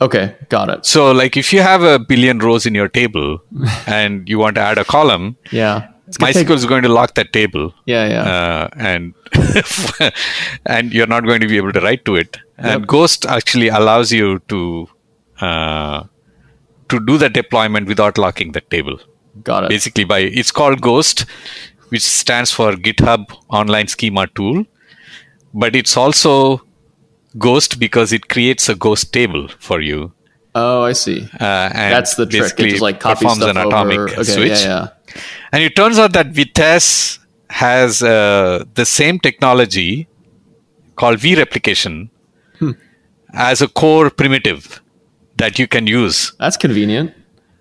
Okay. 0.00 0.36
Got 0.48 0.68
it. 0.70 0.86
So, 0.86 1.10
like 1.12 1.36
if 1.36 1.52
you 1.52 1.60
have 1.60 1.82
a 1.82 1.98
billion 1.98 2.38
rows 2.38 2.66
in 2.66 2.74
your 2.74 2.88
table 2.88 3.42
and 3.86 4.28
you 4.28 4.38
want 4.38 4.54
to 4.56 4.60
add 4.60 4.78
a 4.78 4.84
column, 4.84 5.36
Yeah. 5.50 5.88
It's 6.06 6.16
gonna 6.16 6.32
take- 6.32 6.46
MySQL 6.46 6.54
is 6.54 6.64
going 6.66 6.82
to 6.84 6.88
lock 6.88 7.14
that 7.16 7.32
table. 7.34 7.74
Yeah. 7.84 8.08
Yeah. 8.08 8.22
uh, 8.22 8.68
and 8.76 9.14
and 10.66 10.92
you're 10.92 11.06
not 11.06 11.24
going 11.24 11.40
to 11.40 11.46
be 11.46 11.56
able 11.56 11.72
to 11.72 11.80
write 11.80 12.04
to 12.06 12.16
it. 12.16 12.38
And 12.56 12.80
Yep. 12.80 12.86
Ghost 12.88 13.26
actually 13.26 13.68
allows 13.68 14.12
you 14.12 14.38
to 14.48 14.88
uh, 15.40 16.04
to 16.88 17.00
do 17.00 17.18
the 17.18 17.28
deployment 17.28 17.86
without 17.88 18.16
locking 18.18 18.52
the 18.52 18.60
table. 18.62 18.98
got 19.44 19.64
it. 19.64 19.70
Basically, 19.70 20.04
by 20.04 20.18
it's 20.20 20.50
called 20.50 20.80
Ghost, 20.80 21.26
which 21.90 22.02
stands 22.02 22.50
for 22.52 22.72
GitHub 22.72 23.26
Online 23.48 23.86
Schema 23.88 24.26
Tool, 24.28 24.64
but 25.54 25.74
it's 25.76 25.96
also 25.96 26.62
Ghost 27.38 27.78
because 27.78 28.12
it 28.12 28.28
creates 28.28 28.68
a 28.68 28.74
Ghost 28.74 29.12
table 29.12 29.48
for 29.58 29.80
you. 29.80 30.12
oh, 30.54 30.82
I 30.82 30.92
see. 30.92 31.18
Uh, 31.40 31.70
and 31.72 31.92
That's 31.94 32.14
the 32.16 32.26
trick. 32.26 32.58
It 32.58 32.70
just 32.70 32.82
like 32.82 32.98
copies 33.00 33.18
performs 33.20 33.42
stuff 33.42 33.56
an 33.56 33.66
atomic 33.66 33.98
over. 33.98 34.10
Okay. 34.12 34.22
switch. 34.24 34.62
Yeah. 34.62 34.88
Yeah. 35.14 35.22
And 35.52 35.62
it 35.62 35.76
turns 35.76 35.98
out 35.98 36.12
that 36.14 36.32
Vitess 36.32 37.18
has 37.50 38.02
uh, 38.02 38.64
the 38.74 38.84
same 38.84 39.18
technology 39.20 40.08
called 40.96 41.18
vReplication 41.18 42.10
Hmm. 42.58 42.72
as 43.32 43.62
a 43.62 43.68
core 43.68 44.10
primitive 44.10 44.82
that 45.36 45.58
you 45.60 45.68
can 45.68 45.86
use. 45.86 46.32
That's 46.40 46.56
convenient. 46.56 47.14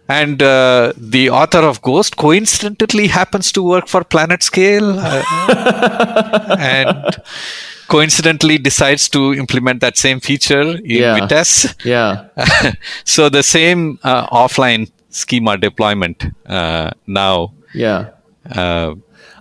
And 0.09 0.41
uh, 0.41 0.93
the 0.95 1.29
author 1.29 1.59
of 1.59 1.81
Ghost 1.81 2.15
coincidentally 2.17 3.07
happens 3.07 3.51
to 3.53 3.63
work 3.63 3.87
for 3.87 4.03
PlanetScale 4.03 4.97
uh, 4.97 6.55
and 6.59 7.15
coincidentally 7.87 8.57
decides 8.57 9.09
to 9.09 9.33
implement 9.33 9.81
that 9.81 9.97
same 9.97 10.19
feature 10.19 10.61
in 10.61 10.81
Yeah. 10.85 11.19
Vitess. 11.19 11.75
Yeah. 11.85 12.27
so 13.05 13.29
the 13.29 13.43
same 13.43 13.99
uh, 14.03 14.27
offline 14.27 14.91
schema 15.09 15.57
deployment 15.57 16.25
uh, 16.45 16.91
now 17.05 17.53
Yeah. 17.73 18.09
uh, 18.55 18.95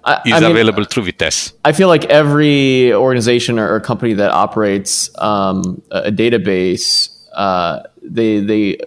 I, 0.04 0.20
is 0.24 0.32
I 0.34 0.40
mean, 0.40 0.50
available 0.52 0.84
through 0.84 1.04
Vitess. 1.04 1.52
I 1.64 1.72
feel 1.72 1.88
like 1.88 2.04
every 2.04 2.92
organization 2.94 3.58
or, 3.58 3.72
or 3.74 3.80
company 3.80 4.14
that 4.14 4.30
operates 4.30 5.10
um, 5.18 5.82
a, 5.90 6.02
a 6.04 6.10
database, 6.12 7.08
uh, 7.34 7.80
they 8.02 8.38
they 8.38 8.78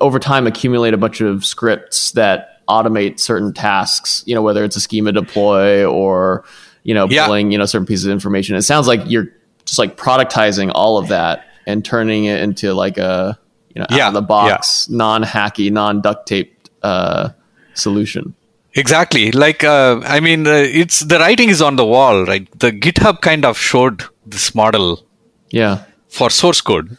over 0.00 0.18
time 0.18 0.46
accumulate 0.46 0.94
a 0.94 0.96
bunch 0.98 1.20
of 1.20 1.44
scripts 1.44 2.12
that 2.12 2.64
automate 2.68 3.20
certain 3.20 3.52
tasks. 3.52 4.22
You 4.26 4.34
know, 4.34 4.42
whether 4.42 4.64
it's 4.64 4.76
a 4.76 4.80
schema 4.80 5.12
deploy 5.12 5.84
or 5.84 6.44
you 6.82 6.94
know 6.94 7.06
Yeah. 7.08 7.26
pulling 7.26 7.50
you 7.52 7.58
know 7.58 7.66
certain 7.66 7.86
pieces 7.86 8.06
of 8.06 8.12
information. 8.12 8.56
It 8.56 8.62
sounds 8.62 8.86
like 8.86 9.02
you're 9.06 9.28
just 9.64 9.78
like 9.78 9.96
productizing 9.96 10.70
all 10.74 10.98
of 10.98 11.08
that 11.08 11.44
and 11.66 11.84
turning 11.84 12.24
it 12.26 12.40
into 12.42 12.72
like 12.74 12.98
a 12.98 13.38
you 13.74 13.80
know 13.80 13.86
out 13.90 13.96
Yeah, 13.96 14.08
of 14.08 14.14
the 14.14 14.22
box, 14.22 14.88
non 14.88 15.22
hacky, 15.24 15.70
non 15.72 16.00
duct 16.00 16.26
taped 16.26 16.70
uh, 16.82 17.30
solution. 17.74 18.34
Exactly. 18.74 19.32
Like, 19.32 19.64
uh, 19.64 20.00
I 20.04 20.20
mean, 20.20 20.46
uh, 20.46 20.50
it's 20.52 21.00
the 21.00 21.18
writing 21.18 21.48
is 21.48 21.62
on 21.62 21.76
the 21.76 21.84
wall, 21.86 22.24
right? 22.26 22.46
The 22.58 22.72
GitHub 22.72 23.22
kind 23.22 23.46
of 23.46 23.56
showed 23.56 24.04
this 24.26 24.54
model 24.54 25.02
Yeah. 25.50 25.84
for 26.10 26.28
source 26.28 26.60
code 26.60 26.98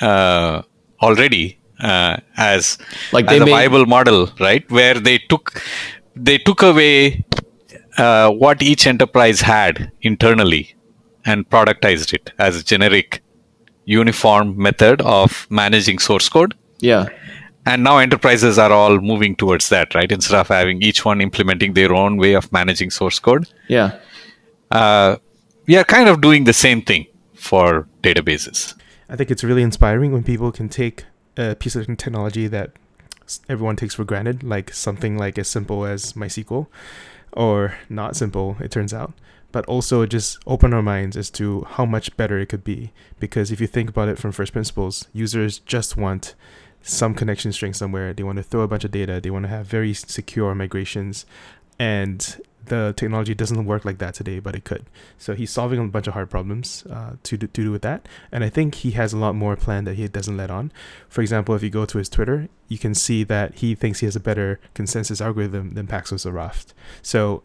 uh, 0.00 0.62
already 1.02 1.58
uh, 1.80 2.16
as 2.36 2.78
Like 3.12 3.26
as 3.26 3.40
a 3.40 3.44
made- 3.44 3.50
viable 3.50 3.86
model, 3.86 4.30
right? 4.40 4.68
Where 4.70 4.94
they 4.94 5.18
took 5.18 5.62
they 6.16 6.38
took 6.38 6.62
away 6.62 7.24
uh, 7.98 8.30
what 8.30 8.62
each 8.62 8.86
enterprise 8.86 9.40
had 9.40 9.90
internally 10.02 10.74
and 11.24 11.48
productized 11.48 12.12
it 12.12 12.32
as 12.38 12.56
a 12.56 12.64
generic 12.64 13.22
uniform 13.84 14.56
method 14.56 15.00
of 15.02 15.46
managing 15.50 15.98
source 15.98 16.28
code 16.28 16.54
Yeah. 16.80 17.06
and 17.66 17.82
now 17.82 17.98
enterprises 17.98 18.58
are 18.58 18.72
all 18.72 18.98
moving 19.00 19.34
towards 19.36 19.68
that 19.70 19.94
right 19.94 20.10
instead 20.10 20.38
of 20.38 20.48
having 20.48 20.82
each 20.82 21.04
one 21.04 21.20
implementing 21.20 21.74
their 21.74 21.92
own 21.94 22.16
way 22.16 22.32
of 22.34 22.50
managing 22.52 22.90
source 22.90 23.18
code 23.18 23.46
Yeah. 23.68 23.92
uh, 24.70 25.16
we 25.66 25.76
are 25.76 25.84
kind 25.84 26.08
of 26.08 26.20
doing 26.20 26.44
the 26.44 26.52
same 26.52 26.80
thing 26.82 27.06
for 27.34 27.86
databases 28.02 28.74
I 29.08 29.16
think 29.16 29.30
it's 29.30 29.44
really 29.44 29.62
inspiring 29.62 30.12
when 30.12 30.22
people 30.22 30.50
can 30.52 30.68
take 30.68 31.04
a 31.36 31.54
piece 31.54 31.76
of 31.76 31.86
technology 31.96 32.46
that 32.48 32.72
everyone 33.48 33.76
takes 33.76 33.94
for 33.94 34.04
granted, 34.04 34.42
like 34.42 34.72
something 34.72 35.16
like 35.16 35.38
as 35.38 35.48
simple 35.48 35.84
as 35.84 36.12
MySQL, 36.12 36.66
or 37.32 37.74
not 37.88 38.16
simple, 38.16 38.56
it 38.60 38.70
turns 38.70 38.92
out, 38.92 39.12
but 39.50 39.64
also 39.66 40.06
just 40.06 40.38
open 40.46 40.74
our 40.74 40.82
minds 40.82 41.16
as 41.16 41.30
to 41.30 41.62
how 41.62 41.84
much 41.84 42.16
better 42.16 42.38
it 42.38 42.48
could 42.48 42.64
be. 42.64 42.92
Because 43.18 43.50
if 43.50 43.60
you 43.60 43.66
think 43.66 43.88
about 43.88 44.08
it 44.08 44.18
from 44.18 44.32
first 44.32 44.52
principles, 44.52 45.08
users 45.12 45.58
just 45.60 45.96
want 45.96 46.34
some 46.82 47.14
connection 47.14 47.50
string 47.50 47.72
somewhere. 47.72 48.12
They 48.12 48.22
want 48.22 48.36
to 48.36 48.42
throw 48.42 48.60
a 48.60 48.68
bunch 48.68 48.84
of 48.84 48.90
data. 48.90 49.20
They 49.20 49.30
want 49.30 49.44
to 49.44 49.48
have 49.48 49.66
very 49.66 49.94
secure 49.94 50.54
migrations, 50.54 51.24
and 51.78 52.40
the 52.66 52.94
technology 52.96 53.34
doesn't 53.34 53.64
work 53.64 53.84
like 53.84 53.98
that 53.98 54.14
today, 54.14 54.38
but 54.38 54.54
it 54.54 54.64
could. 54.64 54.86
So 55.18 55.34
he's 55.34 55.50
solving 55.50 55.78
a 55.78 55.88
bunch 55.88 56.06
of 56.06 56.14
hard 56.14 56.30
problems 56.30 56.84
uh, 56.90 57.12
to, 57.22 57.36
do, 57.36 57.46
to 57.46 57.62
do 57.64 57.70
with 57.70 57.82
that. 57.82 58.08
And 58.32 58.44
I 58.44 58.48
think 58.48 58.76
he 58.76 58.92
has 58.92 59.12
a 59.12 59.18
lot 59.18 59.34
more 59.34 59.56
planned 59.56 59.86
that 59.86 59.94
he 59.94 60.06
doesn't 60.08 60.36
let 60.36 60.50
on. 60.50 60.72
For 61.08 61.20
example, 61.20 61.54
if 61.54 61.62
you 61.62 61.70
go 61.70 61.84
to 61.84 61.98
his 61.98 62.08
Twitter, 62.08 62.48
you 62.68 62.78
can 62.78 62.94
see 62.94 63.24
that 63.24 63.56
he 63.56 63.74
thinks 63.74 64.00
he 64.00 64.06
has 64.06 64.16
a 64.16 64.20
better 64.20 64.60
consensus 64.74 65.20
algorithm 65.20 65.74
than 65.74 65.86
Paxos 65.86 66.26
or 66.26 66.32
Raft. 66.32 66.74
So 67.02 67.42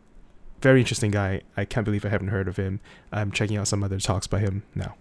very 0.62 0.80
interesting 0.82 1.12
guy. 1.12 1.42
I 1.56 1.66
can't 1.66 1.86
believe 1.86 2.06
I 2.06 2.10
haven't 2.10 2.30
heard 2.30 2.48
of 2.48 2.58
him. 2.58 2.80
I'm 3.12 3.32
checking 3.32 3.58
out 3.58 3.68
some 3.68 3.84
other 3.84 4.00
talks 4.00 4.28
by 4.28 4.40
him 4.40 4.64
now. 4.76 4.96